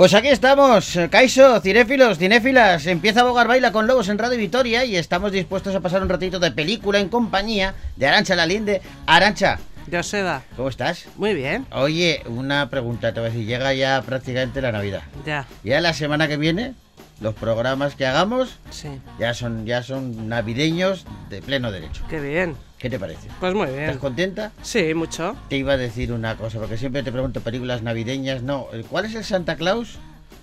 Pues 0.00 0.14
aquí 0.14 0.28
estamos, 0.28 0.98
Kaiso, 1.10 1.60
cinéfilos, 1.60 2.16
cinéfilas. 2.16 2.86
Empieza 2.86 3.20
a 3.20 3.24
bogar 3.24 3.46
baila 3.46 3.70
con 3.70 3.86
lobos 3.86 4.08
en 4.08 4.16
Radio 4.16 4.38
Vitoria 4.38 4.82
y 4.86 4.96
estamos 4.96 5.30
dispuestos 5.30 5.74
a 5.74 5.80
pasar 5.80 6.00
un 6.00 6.08
ratito 6.08 6.38
de 6.38 6.50
película 6.52 7.00
en 7.00 7.10
compañía 7.10 7.74
de 7.96 8.06
Arancha 8.06 8.34
Lalinde. 8.34 8.80
Arancha, 9.04 9.58
Joseba, 9.92 10.40
¿cómo 10.56 10.70
estás? 10.70 11.04
muy 11.16 11.34
bien, 11.34 11.66
Oye, 11.70 12.22
una 12.24 12.70
pregunta, 12.70 13.12
te 13.12 13.20
voy 13.20 13.28
a 13.28 13.30
decir, 13.30 13.46
llega 13.46 13.74
ya 13.74 14.00
prácticamente 14.00 14.62
la 14.62 14.72
Navidad. 14.72 15.02
ya, 15.26 15.46
Ya 15.64 15.82
la 15.82 15.92
semana 15.92 16.28
que 16.28 16.38
viene, 16.38 16.72
los 17.20 17.34
programas 17.34 17.94
que 17.94 18.06
hagamos 18.06 18.56
sí, 18.70 18.88
ya 19.18 19.34
son, 19.34 19.66
ya 19.66 19.82
son 19.82 20.30
navideños 20.30 21.04
de 21.28 21.42
pleno 21.42 21.70
derecho. 21.70 22.04
qué 22.08 22.20
bien. 22.20 22.56
¿Qué 22.80 22.88
te 22.88 22.98
parece? 22.98 23.28
Pues 23.38 23.52
muy 23.52 23.66
¿Estás 23.68 23.86
bien. 23.86 23.98
contenta? 23.98 24.52
Sí, 24.62 24.94
mucho. 24.94 25.36
Te 25.50 25.56
iba 25.58 25.74
a 25.74 25.76
decir 25.76 26.12
una 26.12 26.36
cosa, 26.36 26.58
porque 26.58 26.78
siempre 26.78 27.02
te 27.02 27.12
pregunto 27.12 27.42
películas 27.42 27.82
navideñas. 27.82 28.42
No, 28.42 28.68
¿cuál 28.88 29.04
es 29.04 29.14
el 29.14 29.22
Santa 29.24 29.56
Claus 29.56 29.98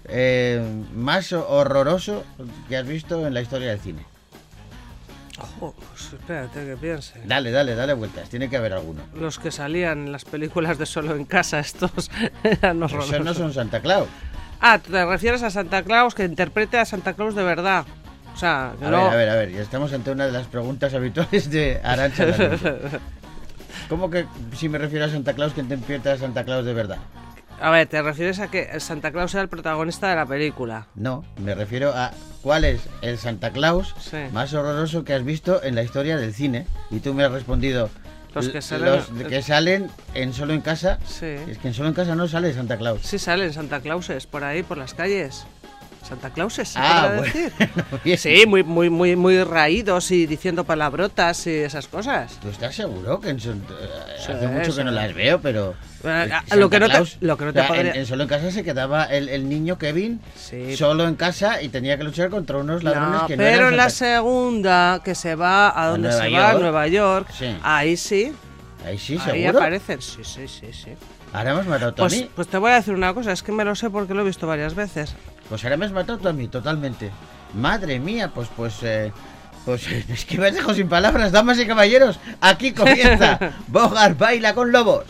eh, 0.07 0.61
más 0.93 1.33
horroroso 1.33 2.23
que 2.69 2.77
has 2.77 2.87
visto 2.87 3.25
en 3.25 3.33
la 3.33 3.41
historia 3.41 3.69
del 3.69 3.79
cine? 3.79 4.05
Pues 5.59 5.73
espérate 6.13 6.63
que 6.63 6.77
piense. 6.77 7.19
Dale, 7.25 7.49
dale, 7.49 7.73
dale 7.73 7.93
vueltas. 7.93 8.29
Tiene 8.29 8.49
que 8.49 8.57
haber 8.57 8.73
alguno. 8.73 9.01
Los 9.15 9.39
que 9.39 9.49
salían 9.49 10.05
en 10.05 10.11
las 10.11 10.23
películas 10.23 10.77
de 10.77 10.85
Solo 10.85 11.15
en 11.15 11.25
Casa, 11.25 11.59
estos 11.61 12.11
eran 12.43 12.83
horrorosos. 12.83 13.13
Esos 13.13 13.25
no 13.25 13.33
son 13.33 13.51
Santa 13.53 13.81
Claus. 13.81 14.07
Ah, 14.61 14.77
¿tú 14.79 14.91
te 14.91 15.03
refieres 15.05 15.41
a 15.41 15.49
Santa 15.49 15.81
Claus 15.81 16.13
que 16.13 16.23
interprete 16.23 16.77
a 16.77 16.85
Santa 16.85 17.13
Claus 17.13 17.33
de 17.33 17.43
verdad? 17.43 17.85
O 18.37 18.39
sea, 18.39 18.69
A 18.69 18.75
no... 18.91 18.91
ver, 18.91 19.13
a 19.13 19.15
ver, 19.15 19.29
a 19.29 19.35
ver. 19.35 19.51
Ya 19.51 19.61
estamos 19.63 19.91
ante 19.93 20.11
una 20.11 20.27
de 20.27 20.31
las 20.31 20.45
preguntas 20.45 20.93
habituales 20.93 21.49
de 21.49 21.81
Arancha. 21.83 22.23
¿Cómo 23.89 24.11
que 24.11 24.27
si 24.55 24.69
me 24.69 24.77
refiero 24.77 25.05
a 25.05 25.09
Santa 25.09 25.33
Claus, 25.33 25.53
que 25.53 25.61
interpreta 25.61 26.11
a 26.11 26.17
Santa 26.19 26.43
Claus 26.43 26.63
de 26.63 26.73
verdad? 26.75 26.99
A 27.59 27.71
ver, 27.71 27.87
¿te 27.87 27.99
refieres 27.99 28.37
a 28.39 28.49
que 28.51 28.79
Santa 28.79 29.11
Claus 29.11 29.33
era 29.33 29.41
el 29.41 29.49
protagonista 29.49 30.07
de 30.11 30.17
la 30.17 30.27
película? 30.27 30.85
No, 30.93 31.25
me 31.43 31.55
refiero 31.55 31.91
a 31.95 32.11
cuál 32.43 32.63
es 32.65 32.81
el 33.01 33.17
Santa 33.17 33.49
Claus 33.49 33.95
Sí. 33.99 34.17
más 34.31 34.53
horroroso 34.53 35.03
que 35.03 35.15
has 35.15 35.23
visto 35.23 35.63
en 35.63 35.73
la 35.73 35.81
historia 35.81 36.17
del 36.17 36.31
cine. 36.35 36.67
Y 36.91 36.99
tú 36.99 37.15
me 37.15 37.23
has 37.23 37.31
respondido. 37.31 37.89
Los 38.35 38.49
que 38.49 38.61
salen- 38.61 38.85
los 38.93 39.07
que 39.27 39.41
salen 39.41 39.89
en 40.13 40.31
Solo 40.31 40.53
en 40.53 40.61
Casa. 40.61 40.99
Sí. 41.07 41.25
Es 41.25 41.57
que 41.57 41.69
en 41.69 41.73
Solo 41.73 41.87
en 41.89 41.95
Casa 41.95 42.13
no 42.13 42.27
sale 42.27 42.53
Santa 42.53 42.77
Claus. 42.77 43.01
Sí 43.01 43.17
salen 43.17 43.51
Santa 43.51 43.79
Clauses 43.79 44.27
por 44.27 44.43
ahí, 44.43 44.61
por 44.61 44.77
las 44.77 44.93
calles. 44.93 45.47
Santa 46.07 46.29
Clauses, 46.31 46.69
¿se 46.69 46.79
Ah, 46.79 47.07
bueno. 47.17 47.21
decir? 47.21 47.51
Bien. 48.03 48.17
Sí, 48.17 48.45
muy, 48.47 48.63
muy, 48.63 48.89
muy, 48.89 49.15
muy 49.15 49.43
raídos 49.43 50.09
y 50.11 50.25
diciendo 50.25 50.63
palabrotas 50.63 51.45
y 51.47 51.51
esas 51.55 51.87
cosas. 51.87 52.39
¿Tú 52.41 52.49
estás 52.49 52.73
seguro 52.75 53.19
que 53.19 53.29
en 53.29 53.39
Son- 53.39 53.57
eh, 53.69 53.87
Sí, 54.25 54.31
hace 54.31 54.47
mucho 54.47 54.71
sí. 54.71 54.77
que 54.77 54.83
no 54.83 54.91
las 54.91 55.13
veo, 55.13 55.39
pero... 55.41 55.75
Santa 56.01 56.43
lo 56.55 56.69
que 56.69 56.79
no 56.79 56.87
te- 56.87 56.93
Claus- 56.93 57.17
lo 57.21 57.37
que 57.37 57.45
no 57.45 57.53
te 57.53 57.59
o 57.59 57.63
sea, 57.63 57.67
podría- 57.73 57.91
en, 57.93 57.97
en 57.99 58.05
Solo 58.05 58.23
en 58.23 58.29
Casa 58.29 58.51
se 58.51 58.63
quedaba 58.63 59.03
el, 59.05 59.27
el 59.29 59.49
niño 59.49 59.77
Kevin 59.77 60.21
Sí. 60.35 60.77
solo 60.77 61.07
en 61.07 61.15
casa 61.15 61.61
y 61.61 61.69
tenía 61.69 61.97
que 61.97 62.03
luchar 62.03 62.29
contra 62.29 62.57
unos 62.57 62.83
ladrones 62.83 63.21
No, 63.21 63.27
que 63.27 63.35
no 63.35 63.43
pero 63.43 63.55
eran 63.57 63.71
en 63.73 63.77
la 63.77 63.89
segunda, 63.89 65.01
que 65.03 65.15
se 65.15 65.35
va 65.35 65.79
a 65.79 65.87
donde 65.87 66.11
se 66.11 66.29
va, 66.29 66.51
a. 66.51 66.53
Nueva 66.53 66.87
York, 66.87 67.27
Sí. 67.37 67.55
ahí 67.63 67.97
sí, 67.97 68.31
Ahí 68.85 68.97
sí, 68.97 69.17
ahí 69.25 69.41
seguro. 69.41 69.57
aparecen. 69.59 70.01
Sí, 70.01 70.23
sí, 70.23 70.47
sí, 70.47 70.67
sí. 70.71 70.91
Ahora 71.33 71.55
matado 71.55 71.91
a 71.91 71.95
Pues, 71.95 72.25
pues 72.35 72.47
te 72.47 72.57
voy 72.57 72.71
a 72.71 72.75
decir 72.75 72.93
una 72.93 73.13
cosa, 73.13 73.31
es 73.33 73.43
que 73.43 73.51
me 73.51 73.65
lo 73.65 73.75
sé 73.75 73.89
porque 73.89 74.13
lo 74.13 74.21
he 74.21 74.25
visto 74.25 74.47
varias 74.47 74.75
veces. 74.75 75.13
Pues 75.49 75.63
ahora 75.63 75.77
me 75.77 75.85
has 75.85 75.91
matado 75.91 76.27
a 76.29 76.33
mí, 76.33 76.47
totalmente. 76.47 77.11
Madre 77.53 77.99
mía, 77.99 78.31
pues 78.33 78.49
pues... 78.55 78.83
eh, 78.83 79.11
pues 79.65 79.85
es 80.09 80.23
que 80.23 80.37
me 80.37 80.47
has 80.47 80.53
dejado 80.53 80.73
sin 80.73 80.87
palabras, 80.87 81.31
damas 81.33 81.59
y 81.59 81.67
caballeros. 81.67 82.19
Aquí 82.39 82.71
comienza 82.71 83.37
Bogar 83.67 84.15
Baila 84.17 84.53
con 84.53 84.71
Lobos. 84.71 85.05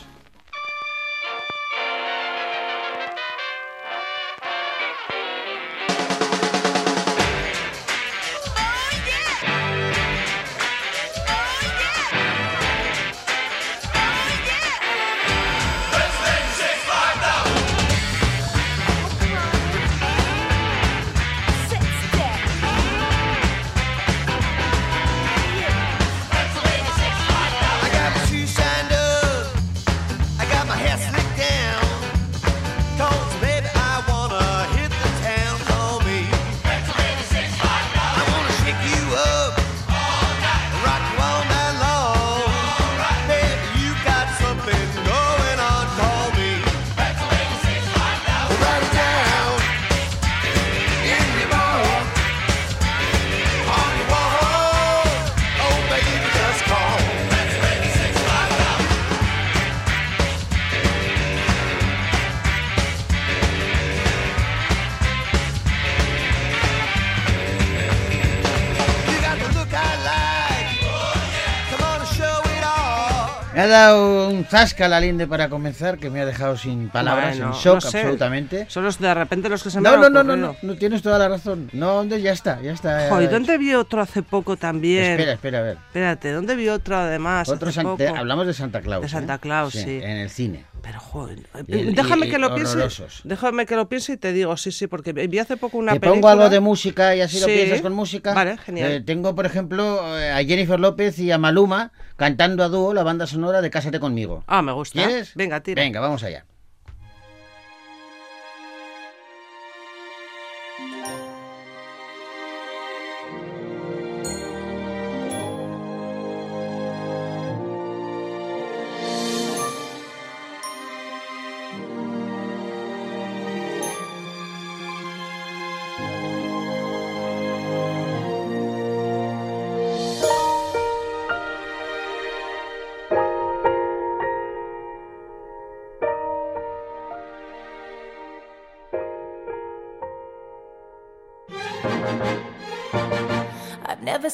Ha 73.73 73.79
dado 73.87 74.29
un 74.29 74.45
zasca 74.45 74.87
la 74.87 74.99
linde 74.99 75.27
para 75.27 75.49
comenzar 75.49 75.97
que 75.97 76.09
me 76.09 76.21
ha 76.21 76.25
dejado 76.25 76.57
sin 76.57 76.89
palabras, 76.89 77.37
Bueno, 77.37 77.53
en 77.53 77.59
shock 77.59 77.75
no 77.75 77.81
sé. 77.81 77.97
absolutamente. 77.99 78.65
Son 78.69 78.83
los 78.83 78.99
de 78.99 79.13
repente 79.13 79.49
los 79.49 79.63
que 79.63 79.69
se 79.69 79.79
me 79.79 79.83
No, 79.89 79.95
han 79.95 80.01
no, 80.01 80.09
no, 80.09 80.23
no, 80.23 80.35
no, 80.37 80.55
no 80.61 80.75
tienes 80.75 81.01
toda 81.01 81.19
la 81.19 81.29
razón. 81.29 81.69
No, 81.73 81.93
¿dónde? 81.93 82.21
Ya 82.21 82.31
está, 82.31 82.61
ya 82.61 82.71
está. 82.71 83.09
Jo, 83.09 83.21
¿y 83.21 83.25
eh, 83.25 83.27
dónde 83.27 83.57
vi 83.57 83.73
otro 83.73 84.01
hace 84.01 84.23
poco 84.23 84.57
también? 84.57 85.03
Espera, 85.11 85.33
espera, 85.33 85.59
a 85.59 85.61
ver. 85.63 85.77
Espérate, 85.87 86.31
¿dónde 86.31 86.55
vi 86.55 86.69
otro 86.69 86.97
además? 86.97 87.49
Otro 87.49 87.69
hace 87.69 87.81
San- 87.81 87.97
de- 87.97 88.07
poco? 88.07 88.19
hablamos 88.19 88.47
de 88.47 88.53
Santa 88.53 88.81
Claus. 88.81 89.01
De 89.01 89.07
¿eh? 89.07 89.09
Santa 89.09 89.37
Claus, 89.37 89.73
sí. 89.73 89.99
En 90.03 90.17
el 90.17 90.29
cine. 90.29 90.65
Pero 90.87 91.01
joder, 91.01 91.39
Y- 91.67 91.75
y- 91.75 91.83
déjame 91.93 92.27
y 92.27 92.29
que 92.29 92.37
lo 92.37 92.55
piense. 92.55 92.77
Déjame 93.25 93.65
que 93.65 93.75
lo 93.75 93.89
piense 93.89 94.13
y 94.13 94.17
te 94.17 94.31
digo, 94.31 94.55
sí, 94.55 94.71
sí, 94.71 94.87
porque 94.87 95.11
vi 95.11 95.37
hace 95.37 95.57
poco 95.57 95.77
una 95.77 95.91
Te 95.91 95.99
película. 95.99 96.21
pongo 96.21 96.29
algo 96.29 96.49
de 96.49 96.61
música 96.61 97.13
y 97.13 97.19
así 97.19 97.41
lo 97.41 97.47
piensas 97.47 97.81
con 97.81 97.91
música. 97.91 98.33
Vale, 98.33 98.57
genial. 98.57 98.91
Eh, 98.93 99.01
tengo, 99.01 99.35
por 99.35 99.45
ejemplo, 99.45 100.17
eh, 100.17 100.31
a 100.31 100.37
Jennifer 100.45 100.79
López 100.79 101.19
y 101.19 101.29
a 101.31 101.37
Maluma 101.37 101.91
cantando 102.15 102.63
a 102.63 102.69
dúo 102.69 102.93
la 102.93 103.03
banda 103.03 103.27
sonora 103.27 103.61
de 103.61 103.69
Cásate 103.69 103.99
conmigo. 103.99 104.45
Ah, 104.47 104.61
me 104.61 104.71
gusta. 104.71 105.03
¿Quieres? 105.05 105.33
Venga, 105.35 105.59
tira. 105.59 105.81
Venga, 105.83 105.99
vamos 105.99 106.23
allá. 106.23 106.45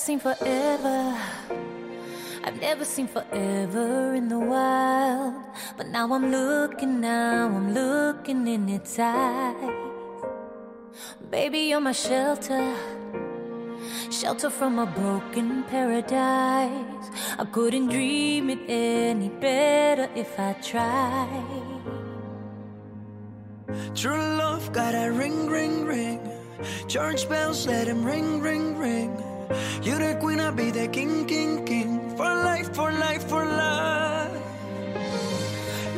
Seen 0.03 0.19
forever. 0.19 1.17
I've 2.43 2.59
never 2.59 2.83
seen 2.83 3.07
forever 3.07 4.13
in 4.15 4.27
the 4.27 4.37
wild. 4.37 5.33
But 5.77 5.87
now 5.87 6.13
I'm 6.13 6.29
looking, 6.29 6.99
now 6.99 7.45
I'm 7.45 7.73
looking 7.73 8.45
in 8.45 8.67
its 8.67 8.99
eyes. 8.99 9.71
Baby, 11.29 11.59
you're 11.69 11.79
my 11.79 11.93
shelter. 11.93 12.75
Shelter 14.11 14.49
from 14.49 14.77
a 14.79 14.85
broken 14.85 15.63
paradise. 15.63 17.07
I 17.39 17.45
couldn't 17.49 17.87
dream 17.87 18.49
it 18.49 18.59
any 18.67 19.29
better 19.29 20.09
if 20.15 20.37
I 20.37 20.51
tried. 20.71 21.81
True 23.95 24.17
love 24.17 24.73
got 24.73 24.95
a 24.95 25.09
ring, 25.13 25.47
ring, 25.47 25.85
ring. 25.85 26.19
Church 26.89 27.29
bells 27.29 27.65
let 27.67 27.87
him 27.87 28.03
ring, 28.03 28.41
ring, 28.41 28.77
ring. 28.77 29.32
You 29.81 29.97
the 29.99 30.17
queen, 30.19 30.39
I'll 30.39 30.51
be 30.53 30.71
the 30.71 30.87
king, 30.87 31.25
king, 31.25 31.65
king. 31.65 32.15
For 32.17 32.25
life, 32.25 32.73
for 32.75 32.91
life, 32.91 33.27
for 33.27 33.45
life. 33.45 34.41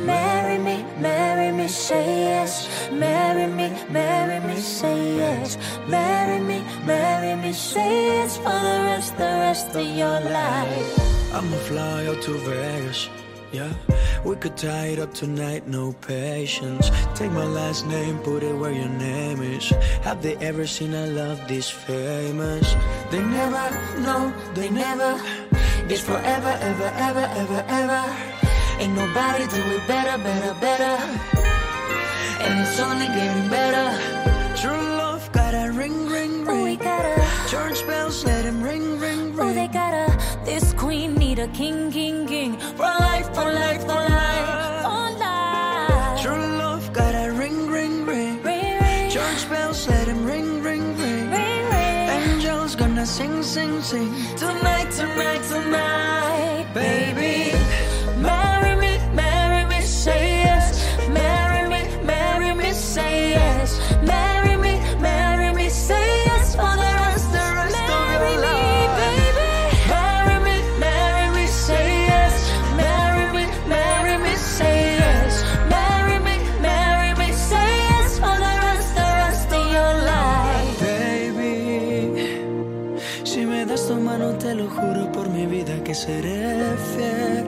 Marry 0.04 0.58
me, 0.58 0.84
marry 1.00 1.50
me, 1.52 1.68
say 1.68 2.06
yes. 2.30 2.68
Marry 2.92 3.46
me, 3.46 3.68
marry 3.90 4.40
me, 4.46 4.56
say 4.60 5.16
yes. 5.16 5.58
Marry 5.88 6.38
me, 6.40 6.62
marry 6.84 7.34
me, 7.42 7.52
say 7.52 8.06
yes 8.06 8.36
for 8.36 8.58
the 8.66 8.76
rest, 8.88 9.16
the 9.16 9.24
rest 9.24 9.74
of 9.74 9.86
your 9.86 10.20
life. 10.20 11.34
I'ma 11.34 11.56
fly 11.68 12.06
out 12.06 12.22
to 12.22 12.32
Vegas. 12.46 13.25
Yeah, 13.52 13.72
we 14.24 14.34
could 14.36 14.56
tie 14.56 14.88
it 14.88 14.98
up 14.98 15.14
tonight, 15.14 15.68
no 15.68 15.92
patience. 15.92 16.90
Take 17.14 17.30
my 17.30 17.44
last 17.44 17.86
name, 17.86 18.18
put 18.18 18.42
it 18.42 18.54
where 18.54 18.72
your 18.72 18.88
name 18.88 19.40
is. 19.40 19.68
Have 20.02 20.20
they 20.20 20.36
ever 20.36 20.66
seen 20.66 20.92
a 20.94 21.06
love 21.06 21.46
this 21.46 21.70
famous? 21.70 22.74
They 23.10 23.22
never, 23.22 23.70
no, 24.00 24.34
they 24.54 24.68
never. 24.68 25.20
It's 25.88 26.02
forever, 26.02 26.58
ever, 26.60 26.90
ever, 26.96 27.26
ever, 27.42 27.64
ever. 27.68 28.02
Ain't 28.80 28.94
nobody 28.94 29.46
do 29.46 29.62
it 29.76 29.86
better, 29.86 30.22
better, 30.22 30.54
better. 30.60 30.96
And 32.42 32.60
it's 32.60 32.80
only 32.80 33.06
getting 33.06 33.48
better. 33.48 33.88
True 34.60 34.72
love 34.72 35.05
Church 37.48 37.86
bells 37.86 38.24
let 38.24 38.44
him 38.44 38.60
ring, 38.60 38.98
ring, 38.98 39.36
ring. 39.36 39.40
oh, 39.40 39.52
they 39.52 39.68
gotta. 39.68 40.06
This 40.44 40.72
queen 40.72 41.14
need 41.14 41.38
a 41.38 41.46
king, 41.48 41.92
king, 41.92 42.26
king. 42.26 42.56
For 42.58 42.82
life, 42.82 43.26
for 43.34 43.44
life, 43.52 43.82
for 43.82 44.02
life, 44.18 44.82
for 44.82 45.10
life. 45.20 46.22
True 46.22 46.46
love 46.58 46.92
got 46.92 47.14
a 47.14 47.30
ring, 47.32 47.68
ring, 47.68 48.04
ring. 48.04 48.42
Ring, 48.42 48.80
ring, 48.82 49.10
Church 49.10 49.48
bells 49.48 49.86
let 49.86 50.08
him 50.08 50.24
ring, 50.26 50.60
ring, 50.60 50.96
ring. 50.98 51.30
ring, 51.30 51.64
ring. 51.70 52.08
Angels 52.18 52.74
gonna 52.74 53.06
sing, 53.06 53.42
sing, 53.44 53.80
sing. 53.80 54.12
Tonight, 54.36 54.90
tonight, 54.90 55.42
tonight, 55.48 56.66
Baby, 56.74 57.35
Si 83.46 83.52
me 83.52 83.64
das 83.64 83.86
tu 83.86 83.94
mano, 83.94 84.32
te 84.42 84.56
lo 84.56 84.68
juro 84.68 85.12
por 85.12 85.28
mi 85.28 85.46
vida 85.46 85.74
que 85.84 85.94
seré 85.94 86.74
fiel. 86.92 87.46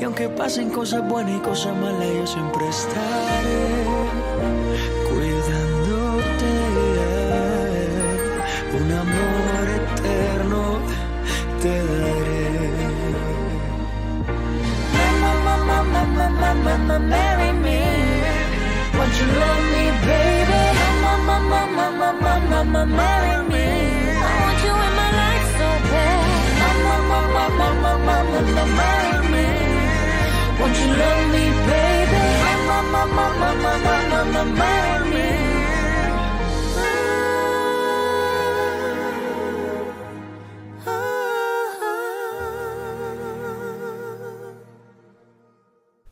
Y 0.00 0.04
aunque 0.04 0.30
pasen 0.30 0.70
cosas 0.70 1.06
buenas 1.06 1.36
y 1.36 1.40
cosas 1.40 1.76
malas, 1.76 2.08
yo 2.16 2.26
siempre 2.26 2.66
estaré 2.66 3.62
cuidándote. 5.10 6.52
Un 8.80 8.88
amor 9.04 9.64
eterno 9.82 10.62
te 11.60 11.74
daré. 12.00 12.70
Mama, 14.96 15.32
mama, 15.44 16.04
mama, 16.16 16.54
mama, 16.54 16.98
marry 16.98 17.52
me. 17.64 17.80
Won't 18.96 19.14
you 19.18 19.26
love 19.40 19.62
me, 19.74 19.84
baby? 20.06 20.62
Mama, 21.02 21.34
mama, 21.50 21.86
mama, 22.00 22.32
mama, 22.48 22.86
marry 22.86 23.36
me. 23.50 23.51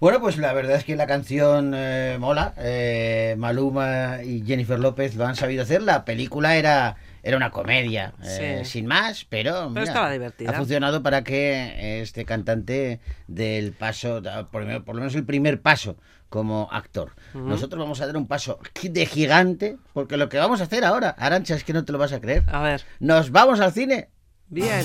Bueno, 0.00 0.18
pues 0.18 0.38
la 0.38 0.54
verdad 0.54 0.76
es 0.76 0.84
que 0.84 0.96
la 0.96 1.06
canción 1.06 1.72
eh, 1.76 2.16
mola. 2.18 2.54
eh, 2.56 3.34
Maluma 3.36 4.20
y 4.24 4.42
Jennifer 4.46 4.78
López 4.80 5.14
lo 5.14 5.26
han 5.26 5.36
sabido 5.36 5.62
hacer. 5.62 5.82
La 5.82 6.06
película 6.06 6.56
era, 6.56 6.96
era 7.22 7.36
una 7.36 7.50
comedia, 7.50 8.14
eh, 8.22 8.60
Sí. 8.64 8.70
sin 8.70 8.86
más, 8.86 9.24
pero, 9.28 9.68
mira, 9.70 9.82
estaba 9.84 10.10
divertida. 10.10 10.50
ha 10.50 10.54
funcionado 10.54 11.02
para 11.02 11.22
que 11.24 12.00
este 12.02 12.24
cantante 12.24 13.00
del 13.26 13.72
paso, 13.72 14.22
por, 14.50 14.84
por 14.84 14.94
lo 14.94 15.00
menos 15.00 15.14
el 15.14 15.24
primer 15.24 15.60
paso 15.60 15.96
como 16.28 16.68
actor. 16.70 17.12
Nosotros 17.34 17.80
vamos 17.80 18.00
a 18.00 18.06
dar 18.06 18.16
un 18.16 18.26
paso 18.28 18.58
de 18.82 19.06
gigante, 19.06 19.76
porque 19.92 20.16
lo 20.16 20.28
que 20.28 20.38
vamos 20.38 20.60
a 20.60 20.64
hacer 20.64 20.84
ahora, 20.84 21.10
Arancha, 21.18 21.54
es 21.56 21.64
que 21.64 21.72
no 21.72 21.84
te 21.84 21.92
lo 21.92 21.98
vas 21.98 22.12
a 22.12 22.20
creer. 22.20 22.44
A 22.48 22.62
ver, 22.62 22.82
Nos 23.00 23.30
vamos 23.32 23.60
al 23.60 23.72
cine. 23.72 24.08
bien. 24.48 24.84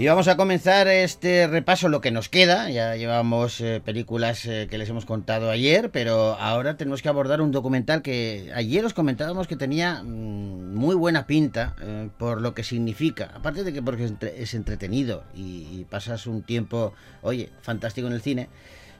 Y 0.00 0.06
vamos 0.06 0.28
a 0.28 0.36
comenzar 0.38 0.88
este 0.88 1.46
repaso, 1.46 1.90
lo 1.90 2.00
que 2.00 2.10
nos 2.10 2.30
queda. 2.30 2.70
Ya 2.70 2.96
llevamos 2.96 3.60
eh, 3.60 3.82
películas 3.84 4.46
eh, 4.46 4.66
que 4.70 4.78
les 4.78 4.88
hemos 4.88 5.04
contado 5.04 5.50
ayer, 5.50 5.90
pero 5.90 6.36
ahora 6.40 6.78
tenemos 6.78 7.02
que 7.02 7.10
abordar 7.10 7.42
un 7.42 7.52
documental 7.52 8.00
que 8.00 8.50
ayer 8.54 8.82
os 8.82 8.94
comentábamos 8.94 9.46
que 9.46 9.56
tenía 9.56 10.02
mm, 10.02 10.74
muy 10.74 10.94
buena 10.94 11.26
pinta 11.26 11.76
eh, 11.82 12.08
por 12.16 12.40
lo 12.40 12.54
que 12.54 12.64
significa. 12.64 13.30
Aparte 13.34 13.62
de 13.62 13.74
que 13.74 13.82
porque 13.82 14.04
es, 14.04 14.10
entre- 14.12 14.42
es 14.42 14.54
entretenido 14.54 15.22
y, 15.34 15.66
y 15.70 15.86
pasas 15.90 16.26
un 16.26 16.44
tiempo, 16.44 16.94
oye, 17.20 17.50
fantástico 17.60 18.06
en 18.06 18.14
el 18.14 18.22
cine. 18.22 18.48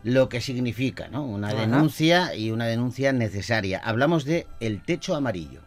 Lo 0.05 0.29
que 0.29 0.43
significa, 0.43 1.09
¿no? 1.09 1.25
Una 1.25 1.49
Ajá. 1.49 1.61
denuncia 1.63 2.35
y 2.35 2.51
una 2.51 2.67
denuncia 2.67 3.13
necesaria. 3.15 3.81
Hablamos 3.83 4.27
de 4.27 4.47
El 4.61 4.83
techo 4.83 5.15
amarillo. 5.15 5.61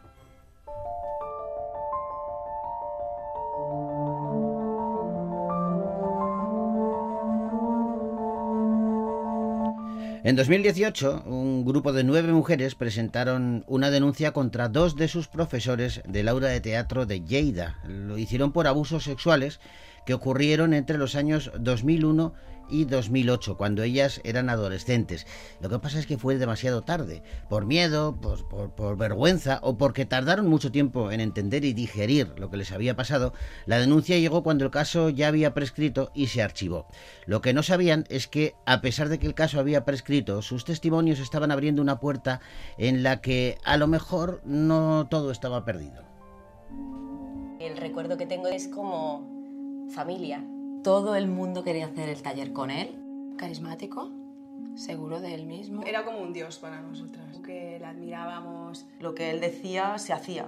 En 10.26 10.38
2018, 10.38 11.24
un 11.26 11.66
grupo 11.66 11.92
de 11.92 12.06
nueve 12.06 12.32
mujeres 12.32 12.76
presentaron 12.76 13.66
una 13.68 13.92
denuncia 13.92 14.32
contra 14.32 14.70
dos 14.70 14.96
de 14.96 15.10
sus 15.10 15.28
profesores 15.28 16.02
del 16.08 16.30
aula 16.30 16.48
de 16.48 16.62
teatro 16.62 17.06
de 17.06 17.20
Lleida. 17.20 17.78
Lo 17.86 18.18
hicieron 18.18 18.54
por 18.54 18.68
abusos 18.68 19.04
sexuales 19.04 19.60
que 20.06 20.14
ocurrieron 20.14 20.74
entre 20.74 20.98
los 20.98 21.16
años 21.16 21.52
2001 21.60 22.34
y 22.70 22.86
2008, 22.86 23.58
cuando 23.58 23.84
ellas 23.84 24.22
eran 24.24 24.50
adolescentes. 24.50 25.26
Lo 25.62 25.70
que 25.70 25.80
pasa 25.80 26.00
es 26.00 26.06
que 26.08 26.18
fue 26.18 26.38
demasiado 26.38 26.82
tarde, 26.82 27.24
por 27.50 27.66
miedo, 27.66 28.16
por, 28.20 28.48
por- 28.48 28.72
por 28.76 28.98
vergüenza 28.98 29.60
o 29.62 29.78
porque 29.78 30.06
tardaron 30.06 30.48
mucho 30.48 30.72
tiempo 30.72 31.12
en 31.12 31.20
entender 31.22 31.66
y 31.66 31.74
digerir 31.74 32.34
lo 32.38 32.50
que 32.50 32.58
les 32.58 32.72
había 32.72 32.96
pasado. 32.96 33.34
La 33.66 33.78
denuncia 33.80 34.18
llegó 34.18 34.44
cuando 34.44 34.66
el 34.66 34.72
caso 34.72 35.10
ya 35.10 35.28
había 35.28 35.54
prescrito 35.54 36.12
y 36.14 36.28
se 36.28 36.42
archivó. 36.42 36.88
Lo 37.26 37.42
que 37.42 37.54
no 37.54 37.64
sabían 37.64 38.06
es 38.10 38.28
que, 38.28 38.56
a 38.66 38.82
pesar 38.82 39.10
de 39.10 39.20
que 39.20 39.28
el 39.28 39.34
caso 39.36 39.60
había 39.60 39.86
prescrito, 39.86 40.42
sus 40.42 40.66
testimonios 40.66 41.20
estaban 41.20 41.52
abriendo 41.52 41.82
una 41.82 42.00
puerta 42.00 42.42
en 42.78 43.04
la 43.04 43.22
que 43.22 43.58
a 43.64 43.78
lo 43.78 43.88
mejor 43.88 44.42
no 44.46 45.08
todo 45.10 45.32
estaba 45.32 45.66
perdido. 45.66 46.04
El 47.60 47.78
recuerdo 47.78 48.18
que 48.18 48.26
tengo 48.26 48.48
es 48.48 48.68
como 48.68 49.88
familia. 49.94 50.44
Todo 50.84 51.16
el 51.16 51.28
mundo 51.28 51.64
quería 51.64 51.86
hacer 51.86 52.10
el 52.10 52.22
taller 52.22 52.52
con 52.52 52.70
él. 52.70 53.00
carismático, 53.38 54.12
seguro 54.76 55.22
de 55.22 55.34
él 55.34 55.46
mismo. 55.46 55.84
Era 55.86 56.04
como 56.04 56.20
un 56.20 56.34
dios 56.34 56.60
para 56.60 56.82
nosotras, 56.82 57.40
que 57.40 57.80
la 57.80 57.90
admirábamos. 57.92 58.86
Lo 59.00 59.16
que 59.16 59.32
él 59.32 59.40
decía 59.40 59.98
se 59.98 60.12
hacía. 60.12 60.48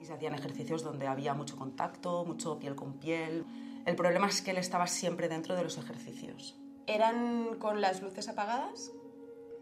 Y 0.00 0.04
se 0.04 0.12
hacían 0.12 0.34
ejercicios 0.34 0.82
donde 0.82 1.06
había 1.06 1.34
mucho 1.34 1.56
contacto, 1.56 2.24
mucho 2.24 2.58
piel 2.58 2.74
con 2.74 2.94
piel. 2.94 3.44
El 3.84 3.94
problema 3.94 4.26
es 4.26 4.42
que 4.42 4.50
él 4.50 4.58
estaba 4.58 4.88
siempre 4.88 5.28
dentro 5.28 5.54
de 5.54 5.62
los 5.62 5.78
ejercicios. 5.78 6.56
Eran 6.88 7.54
con 7.60 7.80
las 7.80 8.02
luces 8.02 8.28
apagadas 8.28 8.90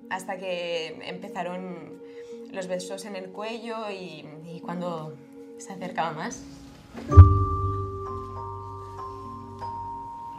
hasta 0.09 0.39
que 0.39 0.99
empezaron 1.07 2.01
los 2.51 2.67
besos 2.67 3.05
en 3.05 3.17
el 3.17 3.31
cuello 3.31 3.91
y, 3.91 4.27
y 4.47 4.61
cuando 4.61 5.15
se 5.59 5.75
acercaba 5.75 6.13
más. 6.13 6.45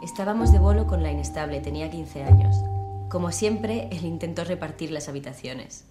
Estábamos 0.06 0.52
de 0.52 0.60
bolo 0.60 0.86
con 0.86 1.02
la 1.02 1.10
inestable, 1.10 1.60
tenía 1.60 1.90
15 1.90 2.22
años. 2.22 2.54
Como 3.10 3.32
siempre, 3.32 3.88
él 3.90 4.04
intentó 4.04 4.44
repartir 4.44 4.92
las 4.92 5.08
habitaciones. 5.08 5.84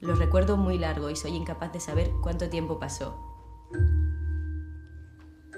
Lo 0.00 0.16
recuerdo 0.16 0.56
muy 0.56 0.76
largo 0.76 1.08
y 1.08 1.14
soy 1.14 1.36
incapaz 1.36 1.72
de 1.72 1.78
saber 1.78 2.10
cuánto 2.20 2.50
tiempo 2.50 2.80
pasó. 2.80 3.16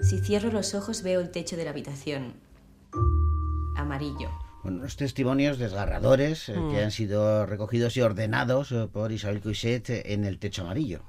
Si 0.02 0.18
cierro 0.20 0.52
los 0.52 0.74
ojos 0.74 1.02
veo 1.02 1.22
el 1.22 1.30
techo 1.30 1.56
de 1.56 1.64
la 1.64 1.70
habitación. 1.70 2.34
Amarillo. 3.78 4.28
Unos 4.64 4.96
testimonios 4.96 5.58
desgarradores 5.58 6.48
eh, 6.48 6.56
Mm. 6.56 6.70
que 6.70 6.82
han 6.82 6.90
sido 6.92 7.46
recogidos 7.46 7.96
y 7.96 8.00
ordenados 8.00 8.70
eh, 8.70 8.86
por 8.92 9.10
Isabel 9.10 9.40
Coixet 9.40 9.90
eh, 9.90 10.02
en 10.12 10.24
el 10.24 10.38
techo 10.38 10.62
amarillo. 10.62 11.02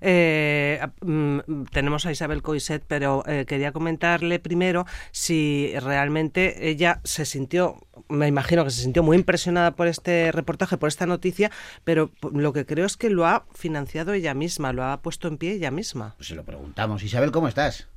Eh, 0.00 0.80
mm, 1.02 1.64
tenemos 1.72 2.06
a 2.06 2.12
Isabel 2.12 2.42
Coiset, 2.42 2.82
pero 2.86 3.22
eh, 3.26 3.44
quería 3.46 3.72
comentarle 3.72 4.38
primero 4.38 4.86
si 5.12 5.72
realmente 5.78 6.70
ella 6.70 7.00
se 7.04 7.24
sintió, 7.26 7.76
me 8.08 8.26
imagino 8.28 8.64
que 8.64 8.70
se 8.70 8.82
sintió 8.82 9.02
muy 9.02 9.16
impresionada 9.16 9.72
por 9.72 9.86
este 9.86 10.32
reportaje, 10.32 10.78
por 10.78 10.88
esta 10.88 11.04
noticia, 11.06 11.50
pero 11.84 12.10
lo 12.32 12.52
que 12.52 12.64
creo 12.64 12.86
es 12.86 12.96
que 12.96 13.10
lo 13.10 13.26
ha 13.26 13.44
financiado 13.54 14.14
ella 14.14 14.32
misma, 14.32 14.72
lo 14.72 14.84
ha 14.84 15.02
puesto 15.02 15.28
en 15.28 15.36
pie 15.36 15.52
ella 15.52 15.70
misma. 15.70 16.14
Pues 16.16 16.28
se 16.28 16.34
lo 16.34 16.44
preguntamos. 16.44 17.02
Isabel, 17.02 17.30
¿cómo 17.30 17.46
estás? 17.48 17.88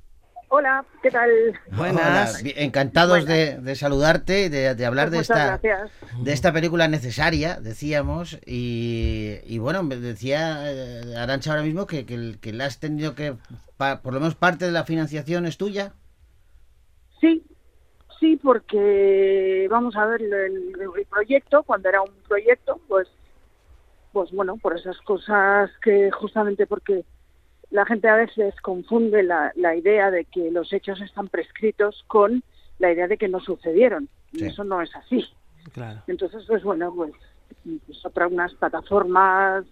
Hola, 0.55 0.85
¿qué 1.01 1.09
tal? 1.09 1.31
Buenas. 1.75 2.43
Hola, 2.43 2.53
encantados 2.57 3.25
de, 3.25 3.57
de 3.57 3.75
saludarte 3.75 4.43
y 4.45 4.49
de, 4.49 4.75
de 4.75 4.85
hablar 4.85 5.09
de 5.09 5.17
Pues 5.17 5.29
esta, 5.29 5.57
gracias. 5.57 5.91
de 6.21 6.31
esta 6.31 6.53
película 6.53 6.87
necesaria, 6.87 7.59
decíamos, 7.59 8.37
y, 8.45 9.39
y 9.45 9.57
bueno, 9.57 9.81
me 9.81 9.95
decía 9.95 10.71
eh, 10.71 11.15
Arancha 11.17 11.49
ahora 11.51 11.63
mismo 11.63 11.87
que, 11.87 12.05
que, 12.05 12.13
el- 12.13 12.39
que 12.39 12.53
la 12.53 12.65
has 12.65 12.79
tenido 12.79 13.15
que, 13.15 13.33
pa- 13.77 14.01
por 14.03 14.13
lo 14.13 14.19
menos 14.19 14.35
parte 14.35 14.65
de 14.65 14.71
la 14.71 14.83
financiación 14.83 15.47
es 15.47 15.57
tuya. 15.57 15.93
Sí, 17.19 17.43
sí, 18.19 18.37
porque 18.37 19.67
vamos 19.69 19.95
a 19.95 20.05
ver 20.05 20.21
el, 20.23 20.33
el 20.33 21.05
proyecto, 21.09 21.63
cuando 21.63 21.89
era 21.89 22.01
un 22.01 22.13
proyecto, 22.27 22.79
pues, 22.87 23.07
pues 24.11 24.31
bueno, 24.31 24.57
por 24.57 24.77
esas 24.77 24.99
cosas 25.01 25.71
que 25.81 26.11
justamente 26.11 26.67
porque 26.67 27.05
la 27.73 27.87
gente 27.87 28.07
a 28.07 28.15
veces 28.15 28.53
confunde 28.61 29.23
la, 29.23 29.51
la 29.55 29.75
idea 29.75 30.11
de 30.11 30.25
que 30.25 30.51
los 30.51 30.71
hechos 30.71 31.01
están 31.01 31.27
prescritos 31.27 32.03
con 32.05 32.43
la 32.77 32.91
idea 32.91 33.07
de 33.07 33.17
que 33.17 33.27
no 33.27 33.39
sucedieron. 33.39 34.09
Y 34.31 34.45
eso 34.45 34.63
no 34.63 34.79
es 34.79 34.95
así. 34.95 35.25
Claro. 35.73 35.99
Entonces, 36.05 36.43
pues 36.47 36.63
bueno, 36.63 36.93
pues, 36.95 37.13
pues 37.87 38.05
otra 38.05 38.27
unas 38.27 38.53
plataformas 38.53 39.65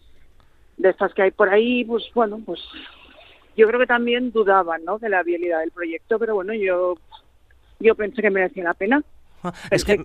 de 0.77 0.89
estas 0.89 1.13
que 1.13 1.21
hay 1.21 1.31
por 1.31 1.49
ahí, 1.49 1.85
pues 1.85 2.03
bueno, 2.15 2.41
pues 2.43 2.59
yo 3.55 3.67
creo 3.67 3.79
que 3.79 3.85
también 3.85 4.31
dudaban, 4.31 4.83
¿no? 4.83 4.97
De 4.97 5.07
la 5.07 5.21
viabilidad 5.21 5.59
del 5.59 5.71
proyecto, 5.71 6.17
pero 6.17 6.33
bueno, 6.33 6.55
yo 6.55 6.95
yo 7.79 7.93
pensé 7.93 8.23
que 8.23 8.31
merecía 8.31 8.63
la 8.63 8.73
pena. 8.73 9.03
Es 9.71 9.85
que, 9.85 9.97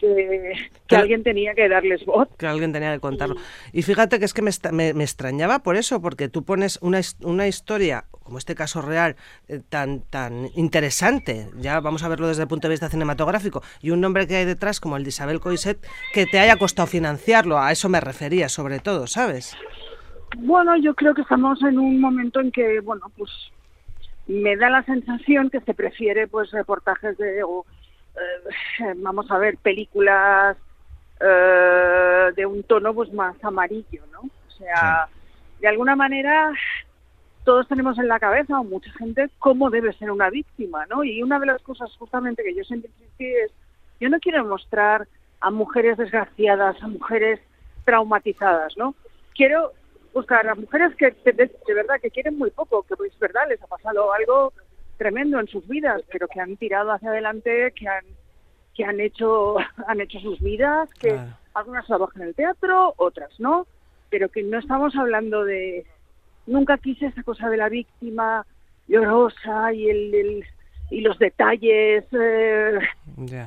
que, 0.87 0.97
alguien 0.97 1.23
tenía 1.23 1.55
que 1.55 1.69
darles 1.69 2.05
voz. 2.05 2.29
que 2.39 2.47
alguien 2.47 2.73
tenía 2.73 2.93
que 2.95 3.01
contarlo. 3.01 3.37
Y 3.73 3.83
fíjate 3.83 4.19
que 4.19 4.25
es 4.25 4.33
que 4.35 4.43
me, 4.43 4.51
me- 4.73 4.95
me 4.95 5.05
extrañaba 5.05 5.59
por 5.61 5.77
eso, 5.77 6.01
porque 6.01 6.29
tú 6.29 6.45
pones 6.45 6.79
una, 6.83 7.01
una 7.23 7.47
historia, 7.47 8.05
como 8.23 8.39
este 8.39 8.55
caso 8.55 8.83
real, 8.83 9.17
eh, 9.49 9.61
tan, 9.69 10.01
tan 10.01 10.49
interesante, 10.55 11.49
ya 11.59 11.81
vamos 11.81 12.03
a 12.03 12.09
verlo 12.09 12.29
desde 12.29 12.43
el 12.43 12.49
punto 12.49 12.69
de 12.69 12.73
vista 12.73 12.89
cinematográfico, 12.89 13.63
y 13.83 13.91
un 13.91 14.01
nombre 14.01 14.27
que 14.27 14.37
hay 14.37 14.45
detrás, 14.45 14.81
como 14.81 14.97
el 14.97 15.03
de 15.03 15.09
Isabel 15.11 15.41
Coiset, 15.41 15.79
que 16.13 16.27
te 16.27 16.39
haya 16.39 16.57
costado 16.57 16.87
financiarlo, 16.87 17.59
a 17.59 17.73
eso 17.73 17.89
me 17.89 18.01
refería 18.01 18.49
sobre 18.49 18.79
todo, 18.79 19.07
¿sabes? 19.07 19.57
Bueno, 20.39 20.77
yo 20.77 20.95
creo 20.95 21.15
que 21.15 21.23
estamos 21.23 21.63
en 21.63 21.79
un 21.79 22.01
momento 22.01 22.41
en 22.41 22.51
que, 22.51 22.81
bueno, 22.81 23.11
pues 23.17 23.31
me 24.27 24.57
da 24.57 24.69
la 24.69 24.83
sensación 24.85 25.51
que 25.51 25.61
se 25.61 25.73
prefiere 25.73 26.27
pues 26.27 26.51
reportajes 26.51 27.17
de, 27.17 27.43
o, 27.45 27.65
eh, 28.17 28.95
vamos 28.97 29.31
a 29.31 29.39
ver, 29.39 29.57
películas 29.59 30.57
eh, 31.21 32.31
de 32.35 32.47
un 32.47 32.63
tono 32.65 32.95
pues 32.95 33.13
más 33.13 33.37
amarillo, 33.43 34.03
¿no? 34.13 34.21
O 34.21 34.51
sea, 34.51 35.09
de 35.61 35.69
alguna 35.69 35.97
manera 35.97 36.53
todos 37.45 37.69
tenemos 37.69 37.97
en 37.99 38.09
la 38.09 38.19
cabeza, 38.19 38.59
o 38.59 38.65
mucha 38.65 38.91
gente, 38.95 39.31
cómo 39.39 39.71
debe 39.71 39.93
ser 39.93 40.11
una 40.11 40.31
víctima, 40.31 40.85
¿no? 40.87 41.05
Y 41.05 41.23
una 41.23 41.39
de 41.39 41.47
las 41.47 41.63
cosas 41.63 41.95
justamente 41.97 42.43
que 42.43 42.55
yo 42.55 42.65
siempre 42.65 42.91
insistí 42.91 43.25
es, 43.25 43.53
yo 44.01 44.09
no 44.09 44.19
quiero 44.19 44.45
mostrar 44.45 45.07
a 45.41 45.51
mujeres 45.51 45.97
desgraciadas, 45.97 46.83
a 46.83 46.89
mujeres 46.89 47.41
traumatizadas, 47.85 48.77
¿no? 48.77 48.97
Quiero 49.35 49.73
buscar 50.13 50.49
a 50.49 50.57
mujeres 50.57 50.95
que 50.97 51.15
de, 51.25 51.33
de 51.35 51.75
verdad 51.75 52.01
que 52.03 52.11
quieren 52.11 52.37
muy 52.37 52.51
poco, 52.51 52.83
que 52.83 52.95
es 53.07 53.19
verdad, 53.21 53.43
les 53.49 53.63
ha 53.63 53.67
pasado 53.69 54.13
algo 54.13 54.53
tremendo 54.97 55.39
en 55.41 55.47
sus 55.49 55.67
vidas, 55.69 56.03
pero 56.13 56.29
que 56.29 56.41
han 56.41 56.57
tirado 56.57 56.91
hacia 56.93 57.11
adelante, 57.11 57.73
que 57.75 57.89
han 57.89 58.05
que 58.75 58.85
han 58.85 59.01
hecho 59.01 59.57
han 59.89 60.01
hecho 60.01 60.19
sus 60.21 60.41
vidas, 60.41 60.89
que 60.95 61.11
algunas 61.55 61.87
trabajan 61.87 62.23
en 62.23 62.29
el 62.29 62.35
teatro, 62.35 62.93
otras 62.99 63.31
no, 63.41 63.67
pero 64.11 64.29
que 64.29 64.43
no 64.43 64.59
estamos 64.59 64.95
hablando 64.97 65.45
de 65.45 65.87
nunca 66.47 66.77
quise 66.79 67.07
esa 67.07 67.23
cosa 67.23 67.49
de 67.49 67.57
la 67.57 67.69
víctima 67.69 68.47
llorosa 68.87 69.73
y 69.73 69.89
el, 69.91 70.15
el- 70.15 70.45
y 70.89 71.01
los 71.01 71.19
detalles 71.19 72.05
eh, 72.13 72.79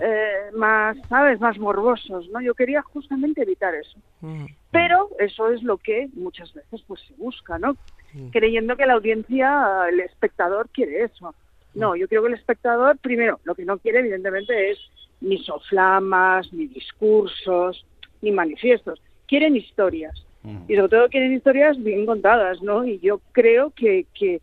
eh, 0.02 0.52
más 0.56 0.98
sabes 1.08 1.40
más 1.40 1.58
morbosos, 1.58 2.28
¿no? 2.32 2.42
Yo 2.42 2.54
quería 2.54 2.82
justamente 2.82 3.44
evitar 3.44 3.74
eso. 3.76 3.98
Mm. 4.20 4.46
Pero 4.72 5.10
eso 5.20 5.50
es 5.50 5.64
lo 5.64 5.78
que 5.78 6.10
muchas 6.16 6.54
veces 6.54 6.84
pues 6.86 7.00
se 7.08 7.14
busca, 7.14 7.58
¿no? 7.58 7.78
Mm. 8.14 8.30
Creyendo 8.30 8.76
que 8.76 8.86
la 8.86 8.94
audiencia, 8.94 9.88
el 9.90 10.00
espectador 10.00 10.70
quiere 10.70 11.04
eso. 11.04 11.34
No, 11.74 11.96
yo 11.96 12.08
creo 12.08 12.24
que 12.24 12.30
el 12.30 12.34
espectador, 12.34 12.98
primero, 12.98 13.40
lo 13.44 13.56
que 13.56 13.66
no 13.66 13.78
quiere 13.78 14.00
evidentemente 14.00 14.72
es 14.72 14.80
ni 15.22 15.38
soflamas, 15.44 16.52
ni 16.54 16.68
discursos, 16.68 17.86
ni 18.22 18.32
manifiestos. 18.32 19.02
Quieren 19.28 19.56
historias. 19.56 20.26
Y 20.68 20.76
sobre 20.76 20.90
todo 20.90 21.10
quieren 21.10 21.34
historias 21.34 21.78
bien 21.84 22.06
contadas, 22.06 22.62
¿no? 22.62 22.86
Y 22.86 22.98
yo 23.00 23.20
creo 23.34 23.72
que, 23.72 24.06
que, 24.18 24.40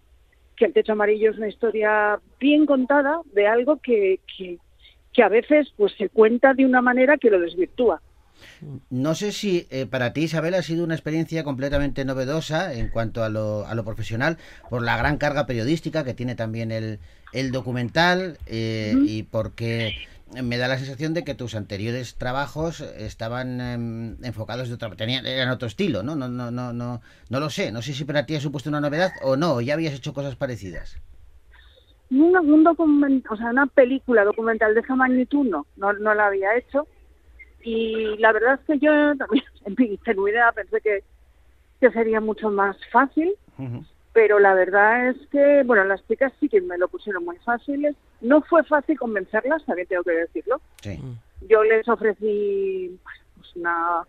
que 0.54 0.66
El 0.66 0.74
Techo 0.74 0.92
Amarillo 0.92 1.30
es 1.30 1.38
una 1.38 1.48
historia 1.48 2.20
bien 2.38 2.66
contada 2.66 3.22
de 3.32 3.46
algo 3.46 3.78
que, 3.78 4.20
que, 4.36 4.58
que 5.14 5.22
a 5.22 5.28
veces 5.28 5.72
pues 5.76 5.94
se 5.96 6.10
cuenta 6.10 6.52
de 6.52 6.66
una 6.66 6.82
manera 6.82 7.16
que 7.16 7.30
lo 7.30 7.40
desvirtúa. 7.40 8.02
No 8.90 9.14
sé 9.14 9.32
si 9.32 9.66
eh, 9.70 9.86
para 9.86 10.12
ti, 10.12 10.22
Isabel, 10.22 10.54
ha 10.54 10.62
sido 10.62 10.84
una 10.84 10.94
experiencia 10.94 11.44
completamente 11.44 12.04
novedosa 12.04 12.72
en 12.74 12.88
cuanto 12.88 13.22
a 13.24 13.28
lo, 13.28 13.66
a 13.66 13.74
lo 13.74 13.84
profesional, 13.84 14.38
por 14.70 14.82
la 14.82 14.96
gran 14.96 15.18
carga 15.18 15.46
periodística 15.46 16.04
que 16.04 16.14
tiene 16.14 16.34
también 16.34 16.72
el, 16.72 16.98
el 17.32 17.52
documental 17.52 18.38
eh, 18.46 18.96
y 19.06 19.24
porque 19.24 19.94
me 20.42 20.58
da 20.58 20.68
la 20.68 20.78
sensación 20.78 21.14
de 21.14 21.22
que 21.24 21.34
tus 21.34 21.54
anteriores 21.54 22.16
trabajos 22.16 22.80
estaban 22.80 23.60
em, 23.60 24.16
enfocados 24.24 24.68
de 24.68 24.74
otra 24.74 24.90
tenían 24.96 25.24
eran 25.26 25.50
otro 25.50 25.68
estilo, 25.68 26.02
¿no? 26.02 26.16
No, 26.16 26.28
no, 26.28 26.50
no, 26.50 26.72
no, 26.72 27.00
no 27.30 27.40
lo 27.40 27.50
sé. 27.50 27.70
No 27.72 27.82
sé 27.82 27.92
si 27.94 28.04
para 28.04 28.26
ti 28.26 28.34
ha 28.34 28.40
supuesto 28.40 28.68
una 28.68 28.80
novedad 28.80 29.12
o 29.22 29.36
no, 29.36 29.54
o 29.54 29.60
ya 29.60 29.74
habías 29.74 29.94
hecho 29.94 30.12
cosas 30.12 30.36
parecidas. 30.36 30.96
Un, 32.10 32.36
un 32.36 32.64
document- 32.64 33.24
o 33.30 33.36
sea, 33.36 33.50
una 33.50 33.66
película 33.66 34.24
documental 34.24 34.74
de 34.74 34.80
esa 34.80 34.94
magnitud 34.94 35.44
no, 35.46 35.66
no, 35.76 35.92
no 35.92 36.14
la 36.14 36.26
había 36.26 36.56
hecho. 36.56 36.86
Y 37.66 38.16
la 38.18 38.30
verdad 38.30 38.60
es 38.60 38.60
que 38.66 38.78
yo 38.78 38.92
también, 39.16 39.44
en 39.64 39.74
mi 39.76 39.86
ingenuidad, 39.86 40.54
pensé 40.54 40.80
que, 40.80 41.02
que 41.80 41.90
sería 41.90 42.20
mucho 42.20 42.48
más 42.48 42.76
fácil, 42.92 43.34
pero 44.12 44.38
la 44.38 44.54
verdad 44.54 45.08
es 45.08 45.16
que, 45.32 45.64
bueno, 45.64 45.82
las 45.84 46.06
chicas 46.06 46.32
sí 46.38 46.48
que 46.48 46.60
me 46.60 46.78
lo 46.78 46.86
pusieron 46.86 47.24
muy 47.24 47.36
fáciles. 47.38 47.96
No 48.20 48.40
fue 48.42 48.62
fácil 48.62 48.96
convencerlas, 48.96 49.64
también 49.66 49.88
tengo 49.88 50.04
que 50.04 50.12
decirlo. 50.12 50.60
Sí. 50.80 51.02
Yo 51.40 51.64
les 51.64 51.88
ofrecí 51.88 52.98
pues, 53.34 53.56
una, 53.56 54.06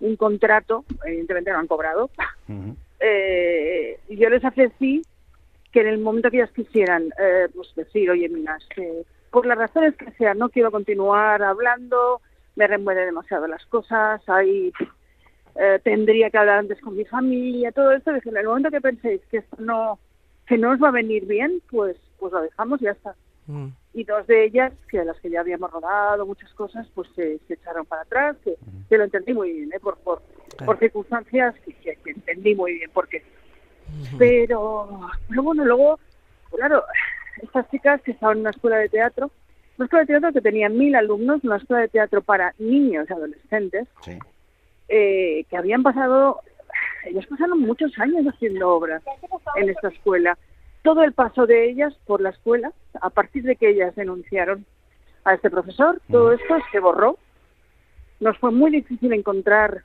un 0.00 0.16
contrato, 0.16 0.86
evidentemente 1.04 1.52
no 1.52 1.58
han 1.58 1.66
cobrado, 1.66 2.10
Ujú. 2.48 2.74
eh, 3.00 4.00
y 4.08 4.16
yo 4.16 4.30
les 4.30 4.44
ofrecí 4.44 5.04
que 5.72 5.80
en 5.82 5.88
el 5.88 5.98
momento 5.98 6.30
que 6.30 6.38
ellas 6.38 6.52
quisieran 6.52 7.10
eh, 7.18 7.48
pues 7.54 7.68
decir, 7.76 8.10
oye, 8.10 8.30
mira, 8.30 8.56
es 8.56 8.66
que 8.74 9.04
por 9.30 9.44
las 9.44 9.58
razones 9.58 9.94
que 9.96 10.10
sean, 10.12 10.38
no 10.38 10.48
quiero 10.48 10.70
continuar 10.70 11.42
hablando, 11.42 12.22
me 12.58 12.66
remueve 12.66 13.06
demasiado 13.06 13.46
las 13.46 13.64
cosas, 13.66 14.20
hay, 14.28 14.72
eh, 15.54 15.80
tendría 15.84 16.28
que 16.30 16.38
hablar 16.38 16.58
antes 16.58 16.80
con 16.80 16.96
mi 16.96 17.04
familia, 17.04 17.72
todo 17.72 17.92
esto, 17.92 18.10
en 18.10 18.36
el 18.36 18.46
momento 18.46 18.70
que 18.70 18.80
penséis 18.80 19.20
que 19.30 19.38
esto 19.38 19.56
no, 19.60 19.98
que 20.46 20.58
no 20.58 20.72
os 20.72 20.82
va 20.82 20.88
a 20.88 20.92
venir 21.02 21.24
bien, 21.26 21.62
pues, 21.70 21.96
pues 22.18 22.32
lo 22.32 22.40
dejamos 22.42 22.80
y 22.82 22.86
ya 22.86 22.90
está. 22.92 23.14
Mm. 23.46 23.68
Y 23.94 24.04
dos 24.04 24.26
de 24.26 24.44
ellas, 24.44 24.72
que 24.90 24.98
a 25.00 25.04
las 25.04 25.18
que 25.20 25.30
ya 25.30 25.40
habíamos 25.40 25.70
rodado 25.70 26.26
muchas 26.26 26.52
cosas, 26.54 26.86
pues 26.94 27.08
se, 27.16 27.38
se 27.46 27.54
echaron 27.54 27.86
para 27.86 28.02
atrás, 28.02 28.36
que, 28.44 28.56
que 28.88 28.98
lo 28.98 29.04
entendí 29.04 29.32
muy 29.32 29.52
bien, 29.52 29.72
¿eh? 29.72 29.80
por, 29.80 29.96
por, 29.98 30.20
por 30.66 30.78
circunstancias 30.78 31.54
que, 31.64 31.72
que- 31.74 31.96
que 32.04 32.10
entendí 32.10 32.54
muy 32.54 32.74
bien 32.74 32.90
por 32.90 33.08
qué. 33.08 33.22
Pero, 34.18 35.00
pero 35.28 35.42
bueno, 35.42 35.64
luego, 35.64 35.98
claro, 36.54 36.84
estas 37.42 37.70
chicas 37.70 38.02
que 38.02 38.10
estaban 38.12 38.36
en 38.38 38.40
una 38.42 38.50
escuela 38.50 38.76
de 38.78 38.88
teatro, 38.88 39.30
una 39.78 39.84
escuela 39.86 40.00
de 40.04 40.06
teatro 40.06 40.32
que 40.32 40.40
tenía 40.40 40.68
mil 40.68 40.94
alumnos, 40.96 41.42
una 41.44 41.56
escuela 41.56 41.82
de 41.82 41.88
teatro 41.88 42.20
para 42.20 42.54
niños 42.58 43.06
y 43.08 43.12
adolescentes, 43.12 43.86
Sí. 44.02 44.18
eh, 44.88 45.44
que 45.48 45.56
habían 45.56 45.82
pasado, 45.82 46.40
ellos 47.04 47.24
pasaron 47.26 47.60
muchos 47.60 47.96
años 47.98 48.26
haciendo 48.26 48.68
obras 48.70 49.02
en 49.56 49.70
esta 49.70 49.88
escuela. 49.88 50.36
Todo 50.82 51.02
el 51.04 51.12
paso 51.12 51.46
de 51.46 51.68
ellas 51.70 51.94
por 52.06 52.20
la 52.20 52.30
escuela, 52.30 52.72
a 53.00 53.10
partir 53.10 53.44
de 53.44 53.56
que 53.56 53.70
ellas 53.70 53.94
denunciaron 53.94 54.64
a 55.24 55.34
este 55.34 55.50
profesor, 55.50 56.00
todo 56.10 56.32
esto 56.32 56.56
se 56.72 56.80
borró. 56.80 57.18
Nos 58.20 58.36
fue 58.38 58.50
muy 58.50 58.70
difícil 58.70 59.12
encontrar 59.12 59.82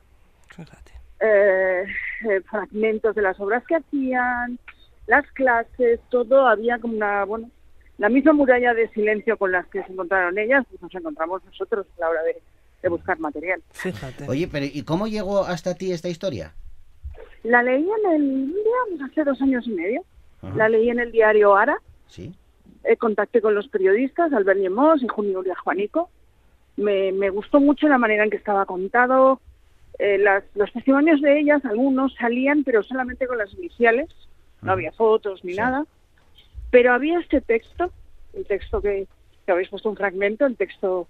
eh, 1.20 1.84
eh, 2.28 2.40
fragmentos 2.50 3.14
de 3.14 3.22
las 3.22 3.38
obras 3.40 3.64
que 3.66 3.76
hacían, 3.76 4.58
las 5.06 5.26
clases, 5.32 6.00
todo 6.08 6.46
había 6.46 6.78
como 6.78 6.96
una, 6.96 7.24
bueno, 7.24 7.50
la 7.98 8.08
misma 8.08 8.32
muralla 8.32 8.74
de 8.74 8.88
silencio 8.88 9.36
con 9.36 9.52
las 9.52 9.66
que 9.68 9.82
se 9.84 9.92
encontraron 9.92 10.36
ellas, 10.38 10.64
pues 10.68 10.82
nos 10.82 10.94
encontramos 10.94 11.44
nosotros 11.44 11.86
a 11.96 12.00
la 12.00 12.08
hora 12.10 12.22
de, 12.22 12.36
de 12.82 12.88
buscar 12.88 13.18
material. 13.20 13.62
Fíjate. 13.72 14.28
Oye, 14.28 14.48
pero 14.50 14.66
¿y 14.66 14.82
cómo 14.82 15.06
llegó 15.06 15.44
hasta 15.44 15.74
ti 15.74 15.92
esta 15.92 16.08
historia? 16.08 16.52
La 17.44 17.62
leí 17.62 17.86
en 18.04 18.12
el 18.12 18.46
día, 18.48 19.06
hace 19.06 19.22
dos 19.24 19.40
años 19.42 19.66
y 19.66 19.70
medio. 19.70 20.02
Ajá. 20.42 20.56
La 20.56 20.68
leí 20.68 20.90
en 20.90 20.98
el 20.98 21.12
diario 21.12 21.54
Ara. 21.56 21.76
Sí. 22.08 22.34
Eh, 22.84 22.96
contacté 22.96 23.40
con 23.40 23.54
los 23.54 23.68
periodistas, 23.68 24.32
Albert 24.32 24.58
Lemos 24.60 25.02
y 25.02 25.08
Julia 25.08 25.54
Juanico. 25.62 26.10
Me, 26.76 27.12
me 27.12 27.30
gustó 27.30 27.60
mucho 27.60 27.86
la 27.88 27.98
manera 27.98 28.24
en 28.24 28.30
que 28.30 28.36
estaba 28.36 28.66
contado. 28.66 29.40
Eh, 29.98 30.18
las- 30.18 30.44
los 30.54 30.72
testimonios 30.72 31.20
de 31.22 31.38
ellas, 31.38 31.64
algunos 31.64 32.14
salían, 32.14 32.64
pero 32.64 32.82
solamente 32.82 33.26
con 33.26 33.38
las 33.38 33.52
iniciales. 33.54 34.08
No 34.62 34.72
había 34.72 34.90
fotos 34.92 35.44
ni 35.44 35.54
nada. 35.54 35.84
Pero 36.74 36.92
había 36.92 37.20
este 37.20 37.40
texto, 37.40 37.92
el 38.32 38.44
texto 38.46 38.82
que, 38.82 39.06
que 39.46 39.52
habéis 39.52 39.68
puesto 39.68 39.88
un 39.88 39.96
fragmento, 39.96 40.44
el 40.44 40.56
texto 40.56 41.06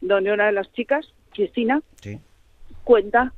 donde 0.00 0.30
una 0.32 0.46
de 0.46 0.52
las 0.52 0.70
chicas, 0.72 1.04
Cristina, 1.34 1.82
Sí. 2.00 2.20
cuenta 2.84 3.32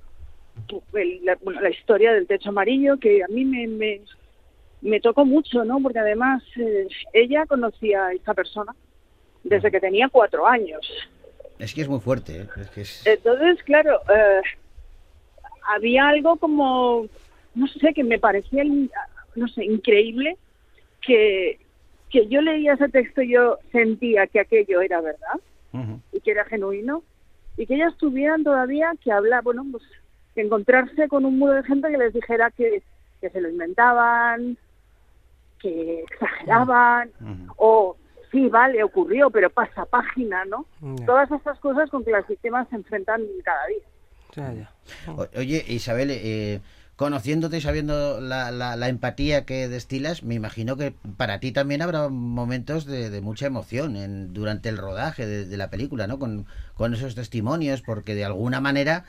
el- 0.93 1.25
la, 1.25 1.37
bueno, 1.37 1.62
la 1.62 1.71
historia 1.71 2.12
del 2.12 2.26
techo 2.26 2.50
amarillo 2.50 2.99
que 2.99 3.25
a 3.25 3.29
mí 3.29 3.47
me, 3.47 3.67
me, 3.69 4.00
me 4.83 5.00
tocó 5.00 5.25
mucho, 5.25 5.64
¿no? 5.64 5.81
Porque 5.81 6.00
además 6.00 6.43
eh, 6.57 6.88
ella 7.14 7.47
conocía 7.47 8.09
a 8.09 8.12
esta 8.12 8.35
persona 8.35 8.76
desde 9.43 9.71
que 9.71 9.81
tenía 9.81 10.11
cuatro 10.11 10.47
años. 10.47 10.87
Es 11.59 11.73
que 11.73 11.81
es 11.81 11.88
muy 11.88 12.00
fuerte, 12.00 12.37
¿eh? 12.43 12.47
Es 12.61 12.69
que 12.69 12.81
es... 12.83 13.07
Entonces, 13.07 13.62
claro, 13.64 13.99
eh, 14.14 14.43
había 15.75 16.07
algo 16.09 16.37
como, 16.37 17.07
no 17.55 17.67
sé, 17.67 17.95
que 17.95 18.05
me 18.05 18.19
parecía, 18.19 18.62
no 19.37 19.49
sé, 19.49 19.64
increíble 19.64 20.37
que, 21.00 21.59
que 22.12 22.28
yo 22.28 22.40
leía 22.42 22.75
ese 22.75 22.88
texto 22.90 23.23
y 23.23 23.33
yo 23.33 23.59
sentía 23.73 24.26
que 24.28 24.40
aquello 24.40 24.81
era 24.83 25.00
verdad 25.00 25.40
y 26.12 26.21
que 26.21 26.31
era 26.31 26.45
genuino 26.45 27.02
y 27.57 27.66
que 27.66 27.75
ellas 27.75 27.97
tuvieran 27.97 28.45
todavía 28.45 28.92
que 29.02 29.11
hablar, 29.11 29.42
bueno, 29.42 29.64
pues 29.73 29.83
que 30.35 30.42
encontrarse 30.42 31.09
con 31.09 31.25
un 31.25 31.38
muro 31.38 31.54
de 31.54 31.62
gente 31.64 31.88
que 31.90 31.97
les 31.99 32.12
dijera 32.12 32.50
que, 32.50 32.83
que 33.21 33.31
se 33.31 33.40
lo 33.40 33.49
inventaban, 33.49 34.57
que 35.61 36.00
exageraban, 36.02 37.11
o 37.57 37.97
sí, 38.31 38.49
vale, 38.49 38.83
ocurrió, 38.83 39.31
pero 39.31 39.49
pasa 39.50 39.85
página, 39.87 40.45
¿no? 40.45 40.66
Todas 41.07 41.31
estas 41.31 41.59
cosas 41.61 41.88
con 41.90 42.04
que 42.04 42.11
las 42.11 42.26
víctimas 42.26 42.69
se 42.69 42.76
enfrentan 42.76 43.23
cada 43.45 43.66
día. 43.66 43.78
Ya, 44.35 44.52
ya. 44.52 45.12
O- 45.12 45.28
Oye, 45.38 45.62
Isabel, 45.69 46.09
eh, 46.11 46.61
conociéndote 47.02 47.56
y 47.56 47.61
sabiendo 47.61 48.21
la, 48.21 48.52
la- 48.52 48.88
empatía 48.88 49.44
que 49.44 49.66
destilas, 49.68 50.23
me 50.23 50.37
imagino 50.37 50.76
que 50.76 50.94
para 51.16 51.40
ti 51.40 51.50
también 51.50 51.82
habrá 51.82 52.09
momentos 52.09 52.85
de, 52.87 53.21
mucha 53.21 53.47
emoción 53.47 53.97
en- 53.97 54.32
durante 54.32 54.68
el 54.68 54.78
rodaje 54.78 55.26
de, 55.26 55.56
la 55.56 55.68
película, 55.68 56.06
¿no? 56.06 56.21
Con, 56.21 56.47
esos 56.94 57.16
testimonios, 57.16 57.82
porque 57.82 58.14
de 58.14 58.25
alguna 58.25 58.61
manera, 58.61 59.04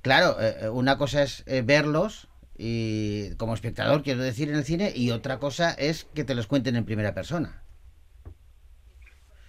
claro, 0.00 0.36
eh, 0.40 0.70
una 0.70 0.96
cosa 0.96 1.22
es 1.22 1.42
eh, 1.46 1.60
verlos 1.62 2.28
y 2.56 3.34
como 3.36 3.52
espectador, 3.52 4.02
quiero 4.02 4.22
decir, 4.22 4.48
en 4.48 4.54
el 4.56 4.64
cine, 4.64 4.92
y 4.94 5.10
otra 5.10 5.38
cosa 5.38 5.72
es 5.72 6.04
que 6.14 6.24
te 6.24 6.34
los 6.34 6.46
cuenten 6.46 6.76
en 6.76 6.86
primera 6.86 7.12
persona. 7.12 7.62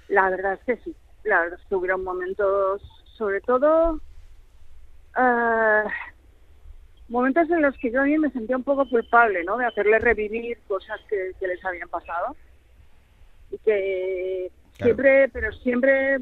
La 0.09 0.29
verdad 0.29 0.53
es 0.55 0.63
que 0.65 0.83
sí. 0.83 0.93
La 1.23 1.39
verdad 1.39 1.59
es 1.61 1.65
que 1.69 1.75
hubieron 1.75 2.03
momentos, 2.03 2.81
sobre 3.17 3.39
todo, 3.39 4.01
ah, 5.13 5.85
momentos 7.07 7.49
en 7.49 7.61
los 7.61 7.77
que 7.77 7.91
yo 7.91 8.01
a 8.01 8.05
mí 8.05 8.17
me 8.17 8.31
sentía 8.31 8.57
un 8.57 8.63
poco 8.63 8.87
culpable, 8.89 9.43
¿no? 9.43 9.57
De 9.57 9.65
hacerles 9.65 10.01
revivir 10.01 10.59
cosas 10.67 10.99
que, 11.09 11.31
que 11.39 11.47
les 11.47 11.63
habían 11.63 11.89
pasado. 11.89 12.35
Y 13.51 13.57
que 13.59 14.51
Claro. 14.77 14.89
siempre, 14.93 15.29
pero 15.29 15.51
siempre 15.53 16.17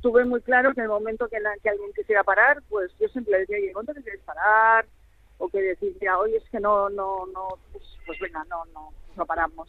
tuve 0.00 0.24
muy 0.24 0.40
claro 0.42 0.72
que 0.72 0.80
en 0.80 0.84
el 0.84 0.90
momento 0.90 1.28
que, 1.28 1.40
la- 1.40 1.56
que 1.60 1.68
alguien 1.68 1.92
quisiera 1.94 2.22
parar, 2.22 2.62
pues 2.68 2.92
yo 3.00 3.08
siempre 3.08 3.32
le 3.32 3.38
decía, 3.40 3.56
oye, 3.56 3.72
¿cuánto 3.72 3.92
que 3.94 4.02
quieres 4.02 4.20
parar? 4.22 4.86
O 5.38 5.48
que 5.48 5.60
decir, 5.60 5.96
ya, 6.00 6.16
oye, 6.18 6.36
es 6.36 6.48
que 6.50 6.60
no, 6.60 6.88
no, 6.90 7.26
no, 7.26 7.58
pues, 7.72 7.82
pues 8.06 8.20
venga, 8.20 8.44
no, 8.44 8.64
no, 8.66 8.92
no 9.16 9.26
paramos 9.26 9.68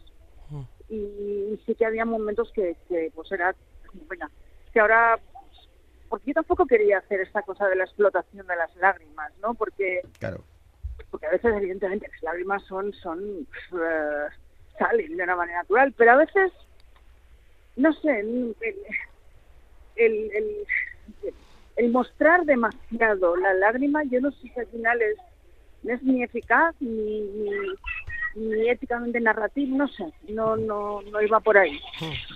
y, 0.90 0.96
y 0.96 1.64
sí 1.66 1.74
que 1.74 1.86
había 1.88 2.06
momentos 2.06 2.52
que, 2.54 2.76
que, 2.88 3.12
pues 3.16 3.32
era 3.32 3.56
venga, 4.08 4.30
que 4.72 4.80
ahora 4.80 5.20
porque 6.14 6.28
yo 6.28 6.34
tampoco 6.36 6.68
quería 6.68 7.00
hacer 7.00 7.22
esta 7.22 7.42
cosa 7.42 7.68
de 7.68 7.76
la 7.76 7.86
explotación 7.86 8.46
de 8.46 8.56
las 8.56 8.76
lágrimas, 8.76 9.34
¿no? 9.40 9.56
Porque 9.56 10.02
Claro. 10.20 10.44
porque 11.10 11.26
a 11.26 11.32
veces 11.32 11.52
evidentemente 11.58 12.08
las 12.08 12.22
lágrimas 12.22 12.62
son 12.68 12.94
son 12.94 13.48
eh, 13.72 14.28
salen 14.78 15.18
de 15.18 15.24
una 15.24 15.36
manera 15.36 15.58
natural, 15.64 15.92
pero 15.98 16.12
a 16.12 16.18
veces 16.18 16.52
no 17.78 17.92
sé, 17.94 18.20
el, 18.20 18.56
el, 19.96 20.32
el- 20.36 20.68
el 21.78 21.92
mostrar 21.92 22.46
demasiado 22.46 23.36
la 23.38 23.56
lágrima, 23.56 24.04
yo 24.04 24.22
no 24.22 24.30
sé 24.34 24.42
si 24.54 24.60
al 24.60 24.68
final 24.68 25.02
es, 25.02 25.18
no 25.82 25.96
es 25.96 26.04
ni 26.04 26.22
eficaz 26.22 26.76
ni, 26.80 27.22
ni, 27.22 27.50
ni 28.36 28.70
éticamente 28.70 29.20
narrativo, 29.20 29.78
no 29.78 29.88
sé, 29.88 30.06
no, 30.30 30.56
no, 30.56 31.02
no 31.04 31.22
iba 31.22 31.40
por 31.40 31.58
ahí. 31.58 31.80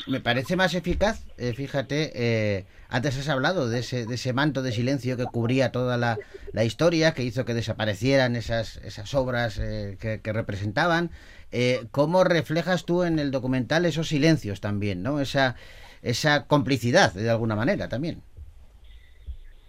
Me 0.08 0.20
parece 0.20 0.56
más 0.56 0.74
eficaz, 0.74 1.26
eh, 1.38 1.54
fíjate, 1.54 2.12
eh, 2.14 2.66
antes 2.90 3.18
has 3.18 3.30
hablado 3.30 3.68
de 3.70 3.80
ese, 3.80 4.06
de 4.06 4.16
ese 4.16 4.34
manto 4.34 4.62
de 4.62 4.72
silencio 4.72 5.18
que 5.18 5.26
cubría 5.26 5.72
toda 5.72 5.98
la, 5.98 6.18
la 6.54 6.64
historia, 6.64 7.14
que 7.14 7.24
hizo 7.24 7.46
que 7.46 7.54
desaparecieran 7.54 8.36
esas, 8.36 8.78
esas 8.78 9.14
obras 9.14 9.60
eh, 9.60 9.98
que, 10.00 10.22
que 10.22 10.34
representaban. 10.34 11.10
Eh, 11.52 11.86
¿Cómo 11.92 12.24
reflejas 12.24 12.86
tú 12.86 13.04
en 13.04 13.20
el 13.20 13.32
documental 13.32 13.86
esos 13.86 14.08
silencios 14.10 14.62
también, 14.62 15.02
no? 15.04 15.20
Esa, 15.20 15.56
esa 16.02 16.46
complicidad, 16.46 17.14
de 17.14 17.30
alguna 17.30 17.56
manera, 17.56 17.90
también. 17.90 18.22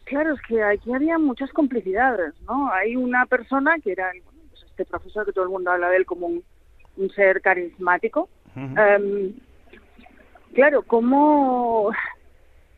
Claro, 0.05 0.35
es 0.35 0.41
que 0.49 0.63
aquí 0.63 0.93
había 0.93 1.19
muchas 1.19 1.51
complicidades, 1.51 2.33
¿no? 2.47 2.73
Hay 2.73 2.97
una 2.97 3.27
persona 3.27 3.77
que 3.83 3.93
era 3.93 4.11
el- 4.11 4.23
este 4.79 4.91
profesor 4.91 5.27
que 5.27 5.33
todo 5.33 5.45
el 5.45 5.51
mundo 5.51 5.71
habla 5.71 5.91
de 5.91 5.97
él 5.97 6.07
como 6.07 6.27
un, 6.27 6.45
un 6.97 7.11
ser 7.11 7.41
carismático. 7.41 8.29
Em, 8.57 9.35
claro, 10.53 10.83
como 10.83 11.91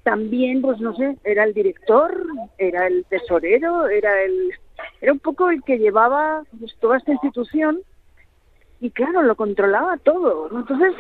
también, 0.03 0.61
pues 0.63 0.79
no 0.81 0.95
sé, 0.95 1.17
era 1.25 1.45
el 1.45 1.55
director, 1.55 2.27
era 2.59 2.87
el 2.87 3.05
tesorero, 3.07 3.89
era 3.89 4.23
el, 4.23 4.53
era 5.01 5.13
un 5.13 5.19
poco 5.19 5.51
el 5.51 5.63
que 5.63 5.79
llevaba 5.79 6.43
pues, 6.59 6.75
toda 6.81 6.99
esta 6.99 7.13
institución 7.13 7.81
y 8.81 8.91
claro, 8.91 9.23
lo 9.23 9.37
controlaba 9.37 9.97
todo, 9.99 10.49
¿no? 10.51 10.61
Entonces, 10.61 10.95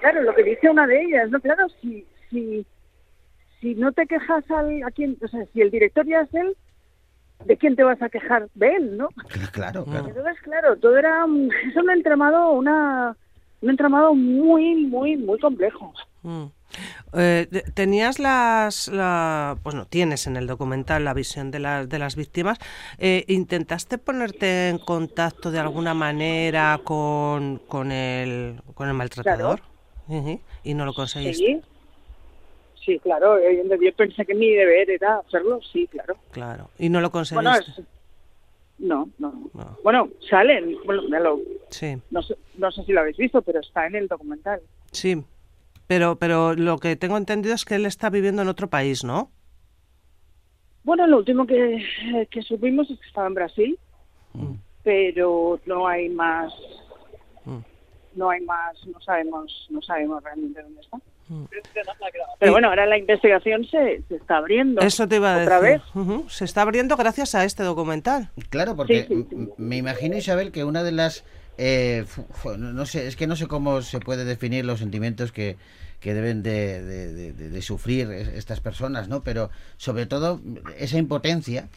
claro, 0.00 0.22
lo 0.22 0.34
que 0.34 0.42
dice 0.42 0.68
una 0.68 0.86
de 0.86 1.02
ellas, 1.02 1.30
¿no? 1.30 1.40
Claro, 1.40 1.66
si, 1.80 2.06
si, 2.30 2.66
si 3.60 3.74
no 3.74 3.92
te 3.92 4.06
quejas 4.06 4.50
al, 4.50 4.82
a 4.82 4.90
quién, 4.90 5.16
o 5.22 5.28
sea, 5.28 5.44
si 5.52 5.62
el 5.62 5.70
director 5.70 6.06
ya 6.06 6.20
es 6.20 6.34
él, 6.34 6.56
¿de 7.44 7.56
quién 7.56 7.76
te 7.76 7.84
vas 7.84 8.00
a 8.02 8.08
quejar? 8.08 8.48
De 8.54 8.76
él, 8.76 8.96
¿no? 8.96 9.08
Claro, 9.52 9.84
claro. 9.84 10.08
Entonces, 10.08 10.36
claro, 10.42 10.76
todo 10.76 10.96
era 10.96 11.24
un- 11.24 11.50
es 11.68 11.76
un 11.76 11.90
entramado, 11.90 12.50
una, 12.52 13.16
un 13.60 13.70
entramado 13.70 14.14
muy, 14.14 14.74
muy, 14.86 15.16
muy 15.16 15.38
complejo. 15.38 15.92
Mm. 16.22 16.44
Eh, 17.12 17.46
tenías 17.74 18.18
las, 18.18 18.88
la, 18.88 19.56
pues 19.62 19.74
no, 19.76 19.84
tienes 19.86 20.26
en 20.26 20.36
el 20.36 20.46
documental 20.46 21.04
la 21.04 21.14
visión 21.14 21.50
de 21.50 21.60
las, 21.60 21.88
de 21.88 21.98
las 21.98 22.16
víctimas. 22.16 22.58
Eh, 22.98 23.24
¿Intentaste 23.28 23.98
ponerte 23.98 24.70
en 24.70 24.78
contacto 24.78 25.50
de 25.52 25.60
alguna 25.60 25.94
manera 25.94 26.80
con, 26.82 27.58
con, 27.68 27.92
el, 27.92 28.60
con 28.74 28.88
el 28.88 28.94
maltratador? 28.94 29.60
Y 30.64 30.74
no 30.74 30.84
lo 30.84 30.92
conseguiste. 30.94 31.46
Sí, 31.46 31.62
sí, 32.84 32.98
claro, 33.00 33.38
eh, 33.38 33.62
yo 33.80 33.92
pensé 33.94 34.24
que 34.26 34.34
mi 34.34 34.50
deber 34.52 34.90
era 34.90 35.18
hacerlo, 35.18 35.60
sí, 35.72 35.86
claro. 35.88 36.16
Claro. 36.30 36.70
Y 36.78 36.88
no 36.88 37.00
lo 37.00 37.10
conseguiste. 37.10 37.48
Bueno, 37.50 37.58
es- 37.60 37.84
no, 38.78 39.08
no, 39.18 39.50
Bueno, 39.82 40.08
salen, 40.28 40.76
bueno, 40.84 41.02
ya 41.08 41.20
lo- 41.20 41.40
Sí, 41.70 41.96
no, 42.10 42.22
sé, 42.22 42.36
no 42.58 42.70
sé 42.72 42.82
si 42.84 42.92
lo 42.92 43.00
habéis 43.00 43.16
visto, 43.16 43.40
pero 43.42 43.60
está 43.60 43.86
en 43.86 43.96
el 43.96 44.08
documental. 44.08 44.60
sí. 44.92 45.22
Pero, 45.86 46.16
pero 46.16 46.54
lo 46.54 46.78
que 46.78 46.96
tengo 46.96 47.18
entendido 47.18 47.54
es 47.54 47.66
que 47.66 47.74
él 47.74 47.84
está 47.84 48.08
viviendo 48.08 48.40
en 48.40 48.48
otro 48.48 48.68
país, 48.70 49.04
¿no? 49.04 49.30
Bueno, 50.82 51.06
lo 51.06 51.18
último 51.18 51.46
que, 51.46 51.84
que 52.30 52.40
supimos 52.40 52.90
es 52.90 52.98
que 52.98 53.06
estaba 53.06 53.26
en 53.26 53.34
Brasil, 53.34 53.78
pero 54.82 55.60
no 55.66 55.86
hay 55.86 56.08
más, 56.08 56.54
no 58.14 58.30
hay 58.30 58.40
más, 58.44 58.86
no 58.86 58.98
sabemos, 59.00 59.66
no 59.68 59.82
sabemos 59.82 60.22
realmente 60.24 60.62
dónde 60.62 60.80
está. 60.80 60.98
Pero 62.38 62.52
bueno, 62.52 62.68
ahora 62.68 62.86
la 62.86 62.98
investigación 62.98 63.64
se, 63.66 64.02
se 64.08 64.16
está 64.16 64.36
abriendo. 64.38 64.80
Eso 64.82 65.08
te 65.08 65.16
iba 65.16 65.34
a 65.34 65.42
otra 65.42 65.60
decir. 65.60 65.80
vez. 65.94 66.32
Se 66.32 66.44
está 66.44 66.62
abriendo 66.62 66.96
gracias 66.96 67.34
a 67.34 67.44
este 67.44 67.62
documental. 67.62 68.30
Claro, 68.50 68.76
porque 68.76 69.06
Sí, 69.08 69.26
sí, 69.30 69.34
m- 69.34 69.48
me 69.56 69.76
imagino, 69.76 70.16
Isabel, 70.16 70.52
que 70.52 70.64
una 70.64 70.82
de 70.82 70.92
las... 70.92 71.24
eh, 71.58 72.04
no 72.58 72.86
sé, 72.86 73.06
es 73.06 73.16
que 73.16 73.26
no 73.26 73.36
sé 73.36 73.46
cómo 73.46 73.80
se 73.82 74.00
puede 74.00 74.24
definir 74.24 74.64
los 74.64 74.80
sentimientos 74.80 75.32
que, 75.32 75.56
que 76.00 76.12
deben 76.14 76.42
de, 76.42 76.82
de- 76.82 77.12
de- 77.14 77.32
de- 77.32 77.48
de 77.50 77.62
sufrir 77.62 78.10
es- 78.10 78.28
estas 78.28 78.60
personas, 78.60 79.08
¿no? 79.08 79.22
Pero 79.22 79.50
sobre 79.76 80.06
todo 80.06 80.40
esa 80.78 80.98
impotencia 80.98 81.68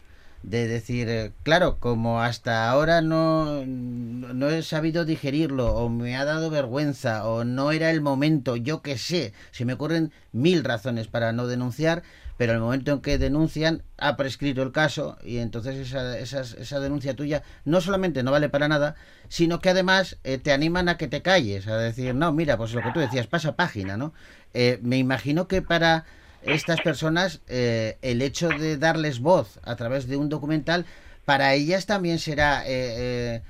de 0.42 0.68
decir, 0.68 1.08
eh, 1.08 1.32
claro, 1.42 1.78
como 1.80 2.22
hasta 2.22 2.70
ahora 2.70 3.00
no, 3.02 3.64
no 3.66 4.48
he 4.50 4.62
sabido 4.62 5.04
digerirlo, 5.04 5.74
o 5.74 5.88
me 5.88 6.16
ha 6.16 6.24
dado 6.24 6.48
vergüenza, 6.50 7.26
o 7.28 7.44
no 7.44 7.72
era 7.72 7.90
el 7.90 8.00
momento, 8.00 8.56
yo 8.56 8.80
qué 8.82 8.98
sé, 8.98 9.32
se 9.50 9.64
me 9.64 9.74
ocurren 9.74 10.12
mil 10.32 10.64
razones 10.64 11.08
para 11.08 11.32
no 11.32 11.46
denunciar, 11.46 12.02
pero 12.36 12.52
el 12.52 12.60
momento 12.60 12.92
en 12.92 13.00
que 13.00 13.18
denuncian 13.18 13.82
ha 13.96 14.16
prescrito 14.16 14.62
el 14.62 14.70
caso 14.70 15.18
y 15.24 15.38
entonces 15.38 15.74
esa, 15.76 16.16
esas- 16.18 16.54
esa 16.54 16.78
denuncia 16.78 17.16
tuya 17.16 17.42
no 17.64 17.80
solamente 17.80 18.22
no 18.22 18.30
vale 18.30 18.48
para 18.48 18.68
nada, 18.68 18.94
sino 19.28 19.60
que 19.60 19.70
además 19.70 20.18
eh, 20.22 20.38
te 20.38 20.52
animan 20.52 20.88
a 20.88 20.96
que 20.96 21.08
te 21.08 21.20
calles, 21.22 21.66
a 21.66 21.76
decir, 21.78 22.14
no, 22.14 22.32
mira, 22.32 22.56
pues 22.56 22.72
lo 22.74 22.82
que 22.84 22.92
tú 22.92 23.00
decías, 23.00 23.26
pasa 23.26 23.56
página, 23.56 23.96
¿no? 23.96 24.12
Eh, 24.54 24.78
me 24.82 24.98
imagino 24.98 25.48
que 25.48 25.62
para 25.62 26.04
estas 26.42 26.80
personas 26.80 27.42
eh, 27.48 27.98
el 28.02 28.22
hecho 28.22 28.48
de 28.48 28.76
darles 28.76 29.20
voz 29.20 29.60
a 29.64 29.76
través 29.76 30.08
de 30.08 30.16
un 30.16 30.28
documental, 30.28 30.86
para 31.24 31.54
ellas 31.54 31.86
también 31.86 32.18
será... 32.18 32.64
eh, 32.66 32.94
eh, 32.98 33.42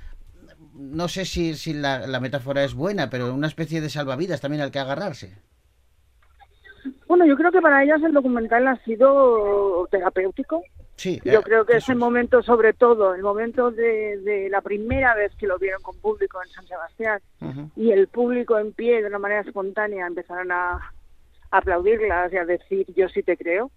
no 0.73 1.09
sé 1.09 1.25
si, 1.25 1.55
si 1.55 1.73
la, 1.73 2.07
la 2.07 2.21
metáfora 2.21 2.63
es 2.63 2.73
buena, 2.73 3.09
pero 3.09 3.33
una 3.33 3.47
especie 3.47 3.81
de 3.81 3.89
salvavidas 3.89 4.39
también 4.39 4.61
al 4.61 4.71
que 4.71 4.79
agarrarse. 4.79 5.33
Bueno, 7.07 7.25
yo 7.25 7.35
creo 7.35 7.51
que 7.51 7.61
para 7.61 7.83
ellas 7.83 8.01
el 8.03 8.13
documental 8.13 8.65
ha 8.67 8.77
sido 8.85 9.87
terapéutico. 9.91 10.63
Sí, 10.95 11.19
Yo 11.23 11.39
eh, 11.39 11.43
creo 11.43 11.65
que 11.65 11.77
ese 11.77 11.95
momento, 11.95 12.43
sobre 12.43 12.73
todo, 12.73 13.13
el 13.15 13.23
momento 13.23 13.71
de, 13.71 14.19
de 14.19 14.49
la 14.49 14.61
primera 14.61 15.15
vez 15.15 15.33
que 15.35 15.47
lo 15.47 15.57
vieron 15.57 15.81
con 15.81 15.97
público 15.97 16.41
en 16.43 16.49
San 16.49 16.67
Sebastián 16.67 17.21
y 17.75 17.91
el 17.91 18.07
público 18.07 18.57
en 18.57 18.73
pie 18.73 19.01
de 19.01 19.07
una 19.07 19.19
manera 19.19 19.41
espontánea 19.41 20.07
empezaron 20.07 20.51
a 20.51 20.93
aplaudirlas 21.51 22.31
y 22.33 22.37
a 22.37 22.45
decir 22.45 22.85
yo 22.95 23.09
sí 23.09 23.23
te 23.23 23.37
creo. 23.37 23.71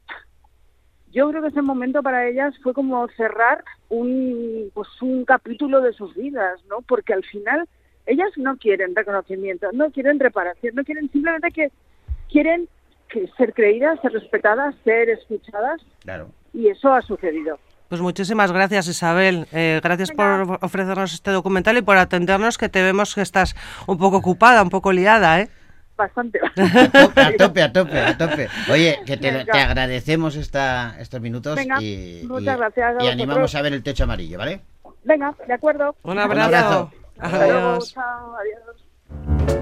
Yo 1.10 1.28
creo 1.28 1.42
que 1.42 1.48
ese 1.48 1.60
momento 1.62 2.02
para 2.02 2.26
ellas 2.26 2.54
fue 2.62 2.72
como 2.72 3.06
cerrar 3.08 3.62
un 3.90 4.70
pues 4.72 4.88
un 5.02 5.24
capítulo 5.24 5.80
de 5.82 5.92
sus 5.92 6.14
vidas, 6.14 6.60
¿no? 6.70 6.80
Porque 6.82 7.12
al 7.12 7.22
final 7.24 7.68
ellas 8.06 8.30
no 8.36 8.56
quieren 8.56 8.96
reconocimiento, 8.96 9.68
no 9.72 9.90
quieren 9.90 10.18
reparación, 10.18 10.74
no 10.74 10.84
quieren 10.84 11.10
simplemente 11.10 11.50
que 11.50 11.70
quieren 12.30 12.66
que 13.10 13.28
ser 13.36 13.52
creídas, 13.52 14.00
ser 14.00 14.12
respetadas, 14.12 14.74
ser 14.84 15.10
escuchadas 15.10 15.82
Claro. 16.00 16.28
y 16.54 16.68
eso 16.68 16.92
ha 16.94 17.02
sucedido. 17.02 17.58
Pues 17.90 18.00
muchísimas 18.00 18.50
gracias, 18.52 18.88
Isabel. 18.88 19.46
Eh, 19.52 19.78
gracias 19.84 20.12
por 20.12 20.58
ofrecernos 20.62 21.12
este 21.12 21.30
documental 21.30 21.76
y 21.76 21.82
por 21.82 21.98
atendernos, 21.98 22.56
que 22.56 22.70
te 22.70 22.82
vemos 22.82 23.14
que 23.14 23.20
estás 23.20 23.54
un 23.86 23.98
poco 23.98 24.16
ocupada, 24.16 24.62
un 24.62 24.70
poco 24.70 24.92
liada, 24.92 25.42
¿eh? 25.42 25.50
Bastante. 25.96 26.40
A 26.56 27.32
tope, 27.36 27.62
a 27.62 27.72
tope, 27.72 27.98
a 28.00 28.16
tope. 28.18 28.48
Oye, 28.70 29.00
que 29.06 29.16
te, 29.16 29.44
te 29.44 29.58
agradecemos 29.58 30.36
esta, 30.36 30.96
estos 30.98 31.20
minutos 31.20 31.54
Venga, 31.56 31.80
y, 31.80 32.22
muchas 32.26 32.54
y- 32.56 32.58
gracias 32.58 32.86
a 32.86 32.90
y 32.90 32.94
vosotros. 32.94 33.12
animamos 33.12 33.54
a 33.54 33.62
ver 33.62 33.72
el 33.74 33.82
techo 33.82 34.04
amarillo, 34.04 34.38
¿vale? 34.38 34.60
Venga, 35.04 35.34
de 35.46 35.52
acuerdo. 35.54 35.94
Un 36.02 36.18
abrazo. 36.18 36.42
abrazo. 36.46 36.90
Hasta 37.18 37.46
luego, 37.46 37.68
Adiós. 37.68 37.92
chao, 37.92 38.34
adiós. 38.36 39.61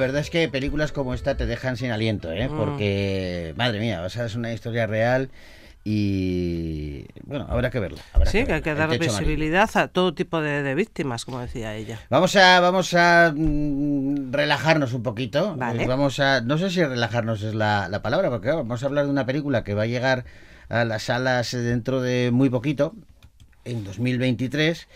Verdad 0.00 0.20
es 0.20 0.30
que 0.30 0.48
películas 0.48 0.90
como 0.90 1.14
esta 1.14 1.36
te 1.36 1.46
dejan 1.46 1.76
sin 1.76 1.92
aliento, 1.92 2.32
¿eh? 2.32 2.48
Mm. 2.48 2.56
Porque, 2.56 3.54
madre 3.56 3.78
mía, 3.78 4.02
o 4.02 4.08
sea, 4.10 4.24
es 4.24 4.34
una 4.34 4.52
historia 4.52 4.86
real 4.88 5.30
y, 5.82 7.06
bueno, 7.24 7.46
habrá 7.48 7.70
que 7.70 7.80
verla. 7.80 8.02
habrá 8.12 8.30
Sí, 8.30 8.44
que 8.44 8.52
hay 8.52 8.62
que 8.62 8.74
dar 8.74 8.84
amarillo. 8.84 9.04
visibilidad 9.12 9.70
a 9.74 9.88
todo 9.88 10.12
tipo 10.12 10.40
de, 10.42 10.62
de 10.62 10.74
víctimas, 10.74 11.24
como 11.24 11.40
decía 11.40 11.74
ella. 11.74 12.00
Vamos 12.10 12.36
a, 12.36 12.60
vamos 12.60 12.92
a 12.94 13.32
mm, 13.34 14.30
relajarnos 14.32 14.92
un 14.92 15.02
poquito. 15.02 15.56
Vale. 15.56 15.84
Eh, 15.84 15.86
Vamos 15.86 16.20
a, 16.20 16.42
no 16.42 16.58
sé 16.58 16.70
si 16.70 16.84
relajarnos 16.84 17.42
es 17.42 17.54
la, 17.54 17.88
la 17.88 18.02
palabra, 18.02 18.28
porque 18.28 18.44
claro, 18.48 18.58
vamos 18.58 18.82
a 18.82 18.86
hablar 18.86 19.06
de 19.06 19.10
una 19.10 19.24
película 19.24 19.64
que 19.64 19.74
va 19.74 19.84
a 19.84 19.86
llegar 19.86 20.24
a 20.68 20.84
las 20.84 21.04
salas 21.04 21.50
dentro 21.52 22.00
de 22.02 22.30
muy 22.30 22.50
poquito, 22.50 22.94
en 23.64 23.82
2023. 23.84 24.86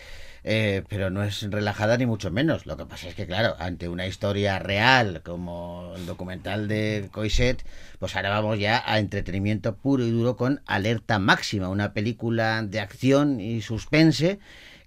Eh, 0.47 0.83
pero 0.87 1.09
no 1.09 1.23
es 1.23 1.41
relajada 1.49 1.97
ni 1.97 2.05
mucho 2.05 2.29
menos. 2.29 2.67
Lo 2.67 2.77
que 2.77 2.85
pasa 2.85 3.07
es 3.07 3.15
que, 3.15 3.25
claro, 3.25 3.55
ante 3.57 3.89
una 3.89 4.05
historia 4.05 4.59
real 4.59 5.23
como 5.23 5.93
el 5.95 6.05
documental 6.05 6.67
de 6.67 7.09
Coiset, 7.11 7.65
pues 7.97 8.15
ahora 8.15 8.29
vamos 8.29 8.59
ya 8.59 8.83
a 8.85 8.99
entretenimiento 8.99 9.75
puro 9.75 10.05
y 10.05 10.11
duro 10.11 10.37
con 10.37 10.61
Alerta 10.67 11.17
Máxima, 11.17 11.67
una 11.69 11.93
película 11.93 12.61
de 12.61 12.79
acción 12.79 13.39
y 13.39 13.63
suspense 13.63 14.37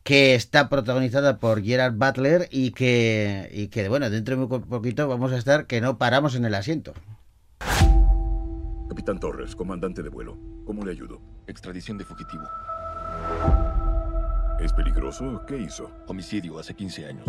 que 0.04 0.36
está 0.36 0.68
protagonizada 0.68 1.38
por 1.38 1.60
Gerard 1.60 1.94
Butler 1.94 2.48
y 2.52 2.70
que, 2.70 3.50
y 3.52 3.66
que 3.66 3.88
bueno, 3.88 4.10
dentro 4.10 4.36
de 4.36 4.46
muy 4.46 4.60
poquito 4.60 5.08
vamos 5.08 5.32
a 5.32 5.38
estar 5.38 5.66
que 5.66 5.80
no 5.80 5.98
paramos 5.98 6.36
en 6.36 6.44
el 6.44 6.54
asiento. 6.54 6.94
Capitán 8.88 9.18
Torres, 9.18 9.56
comandante 9.56 10.04
de 10.04 10.08
vuelo. 10.08 10.38
¿Cómo 10.64 10.84
le 10.84 10.92
ayudo? 10.92 11.20
Extradición 11.48 11.98
de 11.98 12.04
fugitivo. 12.04 12.44
¿Es 14.60 14.72
peligroso? 14.72 15.44
¿Qué 15.46 15.56
hizo? 15.56 15.88
Homicidio 16.08 16.58
hace 16.58 16.74
15 16.74 17.06
años. 17.06 17.26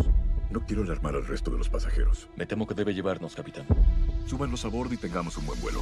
No 0.50 0.66
quiero 0.66 0.82
alarmar 0.82 1.14
al 1.14 1.24
resto 1.24 1.52
de 1.52 1.58
los 1.58 1.68
pasajeros. 1.68 2.28
Me 2.34 2.44
temo 2.44 2.66
que 2.66 2.74
debe 2.74 2.92
llevarnos, 2.92 3.36
capitán. 3.36 3.66
Súbanlos 4.26 4.64
a 4.64 4.68
bordo 4.68 4.94
y 4.94 4.96
tengamos 4.96 5.36
un 5.38 5.46
buen 5.46 5.60
vuelo. 5.60 5.80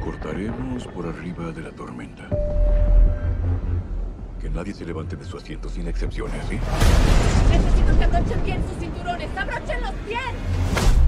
Cortaremos 0.00 0.86
por 0.86 1.06
arriba 1.06 1.50
de 1.50 1.62
la 1.62 1.72
tormenta. 1.72 2.28
Que 4.40 4.48
nadie 4.48 4.74
se 4.74 4.84
levante 4.84 5.16
de 5.16 5.24
su 5.24 5.36
asiento 5.36 5.68
sin 5.68 5.88
excepciones, 5.88 6.40
¿sí? 6.48 6.60
Necesito 7.50 7.98
que 7.98 8.04
abrochen 8.04 8.44
bien 8.44 8.62
sus 8.68 8.78
cinturones. 8.78 9.28
¡Abróchenlos 9.36 9.94
bien! 10.06 11.01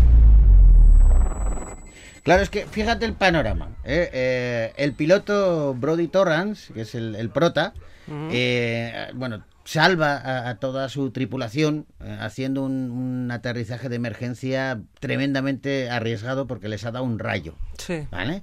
Claro, 2.25 2.43
es 2.43 2.49
que 2.49 2.67
fíjate 2.67 3.05
el 3.05 3.13
panorama. 3.13 3.77
¿eh? 3.85 4.09
Eh, 4.13 4.73
el 4.77 4.95
piloto 4.95 5.75
Brody 5.75 6.09
Torrance, 6.09 6.73
que 6.73 6.81
es 6.81 6.95
el, 6.95 7.15
el 7.17 7.29
prota, 7.29 7.75
eh, 8.09 9.09
bueno, 9.15 9.45
salva 9.65 10.17
a, 10.17 10.49
a 10.49 10.55
toda 10.57 10.89
su 10.89 11.11
tripulación 11.11 11.87
eh, 12.01 12.17
haciendo 12.19 12.63
un, 12.63 12.91
un 12.91 13.31
aterrizaje 13.31 13.91
de 13.91 13.97
emergencia 13.97 14.81
tremendamente 15.01 15.91
arriesgado 15.91 16.47
porque 16.47 16.69
les 16.69 16.85
ha 16.87 16.93
dado 16.93 17.05
un 17.05 17.19
rayo. 17.19 17.57
Sí. 17.79 18.09
¿Vale? 18.11 18.43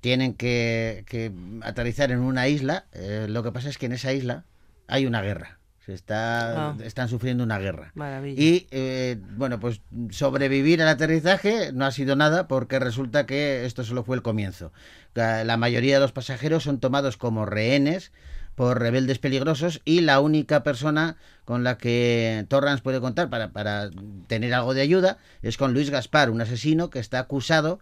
Tienen 0.00 0.34
que, 0.34 1.04
que 1.06 1.32
aterrizar 1.62 2.10
en 2.10 2.18
una 2.18 2.48
isla. 2.48 2.86
lo 3.28 3.44
que 3.44 3.52
pasa 3.52 3.68
es 3.68 3.78
que 3.78 3.86
en 3.86 3.92
esa 3.92 4.12
isla 4.12 4.44
hay 4.88 5.06
una 5.06 5.22
guerra. 5.22 5.58
Se 5.86 5.94
está, 5.94 6.70
Ah. 6.70 6.76
Están 6.82 7.08
sufriendo 7.08 7.44
una 7.44 7.58
guerra. 7.60 7.92
Maravilla. 7.94 8.42
Y 8.42 8.66
eh, 8.72 9.18
bueno, 9.36 9.60
pues 9.60 9.80
sobrevivir 10.10 10.82
al 10.82 10.88
aterrizaje 10.88 11.70
no 11.72 11.86
ha 11.86 11.92
sido 11.92 12.16
nada 12.16 12.48
porque 12.48 12.80
resulta 12.80 13.24
que 13.24 13.64
esto 13.64 13.84
solo 13.84 14.02
fue 14.02 14.16
el 14.16 14.22
comienzo. 14.22 14.72
La 15.14 15.56
mayoría 15.56 15.94
de 15.94 16.00
los 16.00 16.10
pasajeros 16.12 16.64
son 16.64 16.80
tomados 16.80 17.16
como 17.16 17.46
rehenes 17.46 18.10
por 18.56 18.80
rebeldes 18.80 19.18
peligrosos 19.20 19.80
y 19.84 20.00
la 20.00 20.18
única 20.18 20.64
persona 20.64 21.16
con 21.44 21.62
la 21.62 21.78
que 21.78 22.44
Torrance 22.48 22.82
puede 22.82 23.00
contar 23.00 23.30
para, 23.30 23.50
para 23.52 23.90
tener 24.26 24.52
algo 24.54 24.74
de 24.74 24.80
ayuda 24.80 25.18
es 25.42 25.56
con 25.56 25.72
Luis 25.74 25.90
Gaspar, 25.90 26.30
un 26.30 26.40
asesino 26.40 26.90
que 26.90 26.98
está 26.98 27.20
acusado, 27.20 27.78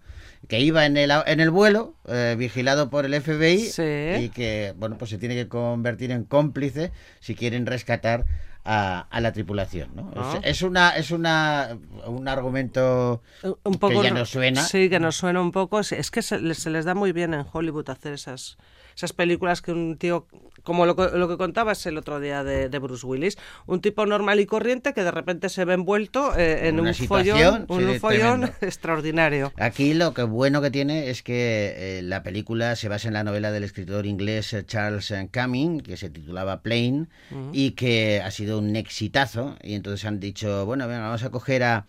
que 0.48 0.60
iba 0.60 0.84
en 0.84 0.96
el, 0.98 1.10
en 1.26 1.40
el 1.40 1.50
vuelo, 1.50 1.94
eh, 2.06 2.34
vigilado 2.38 2.90
por 2.90 3.06
el 3.06 3.14
FBI 3.14 3.58
Sí. 3.60 3.82
y 4.24 4.28
que 4.34 4.74
bueno 4.76 4.98
pues 4.98 5.10
se 5.10 5.16
tiene 5.18 5.34
que 5.34 5.48
convertir 5.48 6.10
en 6.10 6.24
cómplice 6.24 6.92
si 7.20 7.34
quieren 7.34 7.64
rescatar 7.64 8.26
a, 8.66 9.06
a 9.10 9.20
la 9.20 9.32
tripulación. 9.32 9.90
¿no? 9.94 10.10
Ah. 10.16 10.40
Es, 10.42 10.56
es 10.56 10.62
una 10.62 10.90
es 10.96 11.10
una 11.12 11.78
un 12.06 12.26
argumento 12.28 13.22
un 13.62 13.74
poco 13.78 14.00
que 14.00 14.08
ya 14.08 14.10
no- 14.12 14.18
nos 14.20 14.30
suena. 14.30 14.62
Sí, 14.62 14.90
que 14.90 14.98
nos 15.00 15.16
suena 15.16 15.40
un 15.40 15.52
poco. 15.52 15.80
Es 15.80 16.10
que 16.10 16.20
se, 16.22 16.38
les- 16.40 16.58
se 16.58 16.70
les 16.70 16.84
da 16.84 16.94
muy 16.94 17.12
bien 17.12 17.32
en 17.34 17.44
Hollywood 17.50 17.88
hacer 17.90 18.14
esas, 18.14 18.56
esas 18.94 19.12
películas 19.12 19.62
que 19.62 19.72
un 19.72 19.96
tío, 19.98 20.26
como 20.62 20.86
lo, 20.86 20.96
que- 20.96 21.16
lo 21.18 21.28
que 21.28 21.36
contabas 21.36 21.84
el 21.86 21.98
otro 21.98 22.20
día 22.20 22.42
de, 22.44 22.68
de 22.68 22.78
Bruce 22.78 23.06
Willis, 23.06 23.36
un 23.66 23.80
tipo 23.80 24.06
normal 24.06 24.40
y 24.40 24.46
corriente 24.46 24.92
que 24.94 25.02
de 25.04 25.10
repente 25.10 25.48
se 25.48 25.64
ve 25.64 25.74
envuelto 25.74 26.36
eh, 26.36 26.68
en 26.68 26.80
Una 26.80 26.90
un 26.90 26.94
follón, 27.06 27.66
un 27.68 27.92
sí, 27.92 27.98
follón 27.98 28.40
tremendo. 28.40 28.56
extraordinario. 28.62 29.52
Aquí 29.56 29.94
lo 29.94 30.14
que 30.14 30.22
bueno 30.22 30.62
que 30.62 30.70
tiene 30.70 31.10
es 31.10 31.22
que 31.22 31.98
eh, 31.98 32.02
la 32.02 32.22
película 32.22 32.76
se 32.76 32.88
basa 32.88 33.08
en 33.08 33.14
la 33.14 33.24
novela 33.24 33.50
del 33.50 33.64
escritor 33.64 34.06
inglés 34.06 34.52
eh, 34.52 34.64
Charles 34.64 35.12
Cumming, 35.32 35.80
que 35.80 35.96
se 35.96 36.10
titulaba 36.10 36.62
Plane, 36.62 37.06
y 37.52 37.72
que 37.72 38.22
ha 38.24 38.30
sido 38.30 38.58
un 38.58 38.76
exitazo. 38.76 39.56
Y 39.62 39.74
entonces 39.74 40.04
han 40.06 40.20
dicho, 40.20 40.64
bueno, 40.66 40.86
venga, 40.88 41.00
vamos 41.02 41.22
a 41.24 41.30
coger 41.30 41.62
a, 41.64 41.86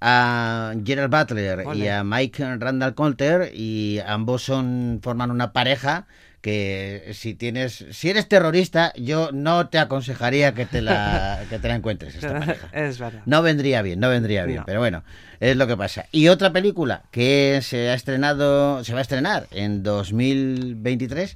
a 0.00 0.74
Gerald 0.84 1.10
Butler 1.10 1.64
y 1.74 1.88
a 1.88 2.04
Mike 2.04 2.56
Randall 2.58 2.94
Coulter, 2.94 3.50
y 3.54 3.98
ambos 4.06 4.42
son 4.42 5.00
forman 5.02 5.30
una 5.30 5.52
pareja 5.52 6.06
que 6.40 7.10
si 7.14 7.34
tienes 7.34 7.84
si 7.90 8.10
eres 8.10 8.28
terrorista 8.28 8.92
yo 8.96 9.30
no 9.32 9.68
te 9.70 9.78
aconsejaría 9.80 10.54
que 10.54 10.66
te 10.66 10.80
la 10.82 11.40
que 11.50 11.58
te 11.58 11.66
la 11.66 11.74
encuentres 11.74 12.14
esta 12.14 12.38
pareja 12.38 12.68
es 12.72 13.00
verdad. 13.00 13.22
no 13.26 13.42
vendría 13.42 13.82
bien, 13.82 13.98
no 13.98 14.08
vendría 14.08 14.44
bien, 14.44 14.58
No. 14.60 14.64
pero 14.64 14.78
bueno, 14.78 15.02
es 15.40 15.56
lo 15.56 15.66
que 15.66 15.76
pasa. 15.76 16.06
Y 16.12 16.28
otra 16.28 16.52
película 16.52 17.02
que 17.10 17.58
se 17.62 17.90
ha 17.90 17.94
estrenado, 17.94 18.84
se 18.84 18.92
va 18.92 19.00
a 19.00 19.02
estrenar 19.02 19.48
en 19.50 19.82
2023 19.82 21.34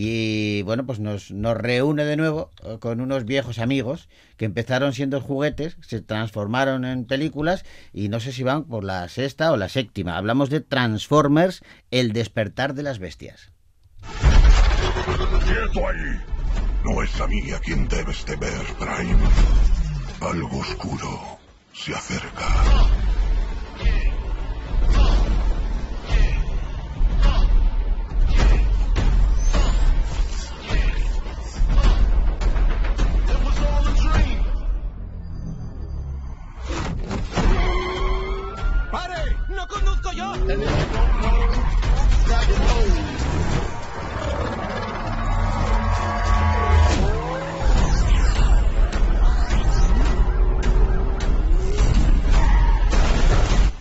y 0.00 0.62
bueno, 0.62 0.86
pues 0.86 1.00
nos, 1.00 1.32
nos 1.32 1.56
reúne 1.56 2.04
de 2.04 2.16
nuevo 2.16 2.52
eh, 2.62 2.78
con 2.78 3.00
unos 3.00 3.24
viejos 3.24 3.58
amigos 3.58 4.08
que 4.36 4.44
empezaron 4.44 4.92
siendo 4.92 5.20
juguetes, 5.20 5.76
se 5.80 6.00
transformaron 6.00 6.84
en 6.84 7.04
películas 7.04 7.64
y 7.92 8.08
no 8.08 8.20
sé 8.20 8.30
si 8.30 8.44
van 8.44 8.62
por 8.62 8.84
la 8.84 9.08
sexta 9.08 9.50
o 9.50 9.56
la 9.56 9.68
séptima. 9.68 10.16
Hablamos 10.16 10.50
de 10.50 10.60
Transformers, 10.60 11.64
el 11.90 12.12
despertar 12.12 12.74
de 12.74 12.84
las 12.84 13.00
bestias. 13.00 13.50
No 16.84 17.02
es 17.02 17.20
a 17.20 17.26
mí 17.26 17.50
a 17.50 17.58
quien 17.58 17.88
debes. 17.88 18.24
Algo 20.20 20.58
oscuro 20.60 21.38
se 21.72 21.92
acerca. 21.92 23.17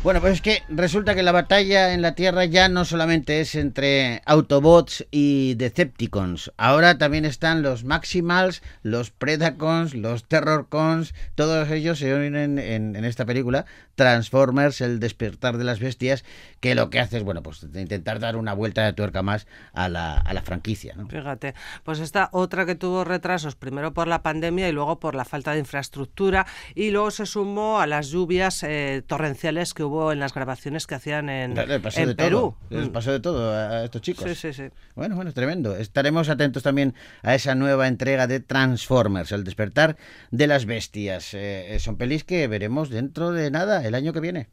Bueno, 0.03 0.21
pues 0.21 0.35
es 0.35 0.41
que 0.41 0.63
resulta 0.69 1.15
que 1.15 1.23
la 1.23 1.33
batalla 1.33 1.93
en 1.93 2.01
la 2.01 2.15
Tierra 2.15 2.45
ya 2.45 2.69
no 2.69 2.85
solamente 2.85 3.41
es 3.41 3.55
entre 3.55 4.21
Autobots 4.25 5.05
y 5.11 5.55
Decepticons. 5.55 6.53
Ahora 6.55 6.97
también 6.97 7.25
están 7.25 7.61
los 7.61 7.83
Maximals, 7.83 8.61
los 8.83 9.11
Predacons, 9.11 9.95
los 9.95 10.25
Terrorcons. 10.25 11.13
Todos 11.35 11.69
ellos 11.71 11.99
se 11.99 12.13
unen 12.13 12.57
en, 12.57 12.95
en 12.95 13.03
esta 13.03 13.25
película, 13.25 13.65
Transformers, 13.97 14.79
el 14.79 14.99
despertar 15.01 15.57
de 15.57 15.63
las 15.65 15.79
bestias, 15.79 16.23
que 16.61 16.75
lo 16.75 16.89
que 16.89 16.99
hace 16.99 17.17
es, 17.17 17.23
bueno, 17.23 17.43
pues 17.43 17.63
intentar 17.63 18.19
dar 18.19 18.35
una 18.37 18.53
vuelta 18.53 18.85
de 18.85 18.93
tuerca 18.93 19.23
más 19.23 19.47
a 19.73 19.89
la, 19.89 20.13
a 20.17 20.33
la 20.33 20.41
franquicia. 20.43 20.93
¿no? 20.95 21.07
Fíjate, 21.09 21.55
pues 21.83 21.99
esta 21.99 22.29
otra 22.31 22.65
que 22.65 22.75
tuvo 22.75 23.03
retrasos, 23.03 23.55
primero 23.55 23.93
por 23.93 24.07
la 24.07 24.21
pandemia 24.21 24.69
y 24.69 24.71
luego 24.71 24.99
por 24.99 25.15
la 25.15 25.25
falta 25.25 25.51
de 25.53 25.59
infraestructura, 25.59 26.45
y 26.75 26.91
luego 26.91 27.11
se 27.11 27.25
sumó 27.25 27.79
a 27.79 27.87
las 27.87 28.09
lluvias 28.09 28.63
eh, 28.63 29.03
torrenciales 29.05 29.73
que 29.73 29.83
hubo 29.83 30.11
en 30.11 30.19
las 30.19 30.33
grabaciones 30.33 30.85
que 30.87 30.95
hacían 30.95 31.29
en, 31.29 31.55
Les 31.55 31.81
pasó 31.81 32.01
en 32.01 32.09
de 32.09 32.15
Perú. 32.15 32.55
todo. 32.69 32.77
Les 32.79 32.87
Mm. 32.87 32.91
pasó 32.91 33.11
de 33.11 33.19
todo 33.19 33.51
a 33.53 33.67
a 33.67 33.83
estos 33.85 34.01
chicos. 34.01 34.23
Sí, 34.29 34.35
sí, 34.35 34.53
sí. 34.53 34.63
Bueno, 34.95 35.15
bueno, 35.15 35.33
tremendo. 35.33 35.75
Estaremos 35.75 36.29
atentos 36.29 36.61
también 36.63 36.93
a 37.23 37.33
esa 37.35 37.55
nueva 37.55 37.87
entrega 37.87 38.27
de 38.27 38.39
Transformers, 38.39 39.31
el 39.31 39.43
despertar 39.43 39.97
de 40.31 40.45
las 40.47 40.65
bestias. 40.65 41.33
Eh, 41.33 41.75
eh, 41.75 41.79
son 41.79 41.97
pelis 41.97 42.23
que 42.23 42.47
veremos 42.47 42.89
dentro 42.89 43.31
de 43.31 43.49
nada, 43.51 43.85
el 43.87 43.95
año 43.95 44.13
que 44.13 44.19
viene. 44.19 44.49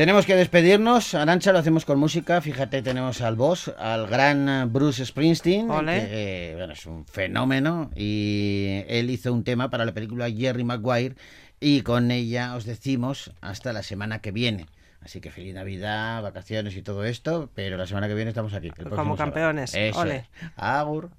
Tenemos 0.00 0.24
que 0.24 0.34
despedirnos. 0.34 1.14
Arancha, 1.14 1.52
lo 1.52 1.58
hacemos 1.58 1.84
con 1.84 1.98
música. 1.98 2.40
Fíjate, 2.40 2.80
tenemos 2.80 3.20
al 3.20 3.36
boss, 3.36 3.70
al 3.78 4.06
gran 4.06 4.48
eh, 4.48 4.64
Bruce 4.64 5.04
Springsteen, 5.04 5.70
Ole. 5.70 5.92
que 5.92 6.52
eh, 6.52 6.54
bueno, 6.56 6.72
es 6.72 6.86
un 6.86 7.04
fenómeno. 7.04 7.90
Y 7.94 8.82
él 8.88 9.10
hizo 9.10 9.30
un 9.30 9.44
tema 9.44 9.68
para 9.68 9.84
la 9.84 9.92
película 9.92 10.30
Jerry 10.30 10.64
Maguire. 10.64 11.16
Y 11.60 11.82
con 11.82 12.10
ella 12.10 12.56
os 12.56 12.64
decimos 12.64 13.30
hasta 13.42 13.74
la 13.74 13.82
semana 13.82 14.22
que 14.22 14.30
viene. 14.32 14.68
Así 15.02 15.20
que 15.20 15.30
feliz 15.30 15.54
Navidad, 15.54 16.22
vacaciones 16.22 16.76
y 16.76 16.80
todo 16.80 17.04
esto. 17.04 17.50
Pero 17.54 17.76
la 17.76 17.86
semana 17.86 18.08
que 18.08 18.14
viene 18.14 18.30
estamos 18.30 18.54
aquí. 18.54 18.70
Como 18.70 19.18
campeones. 19.18 19.74
Eso 19.74 20.00
Ole. 20.00 20.16
es. 20.16 20.24
Agur. 20.56 21.10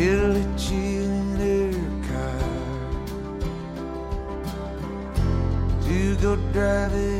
Let 0.00 0.70
you 0.70 1.02
in 1.02 1.36
her 1.36 1.72
car. 2.08 2.40
To 5.84 6.16
go 6.16 6.36
driving 6.54 7.19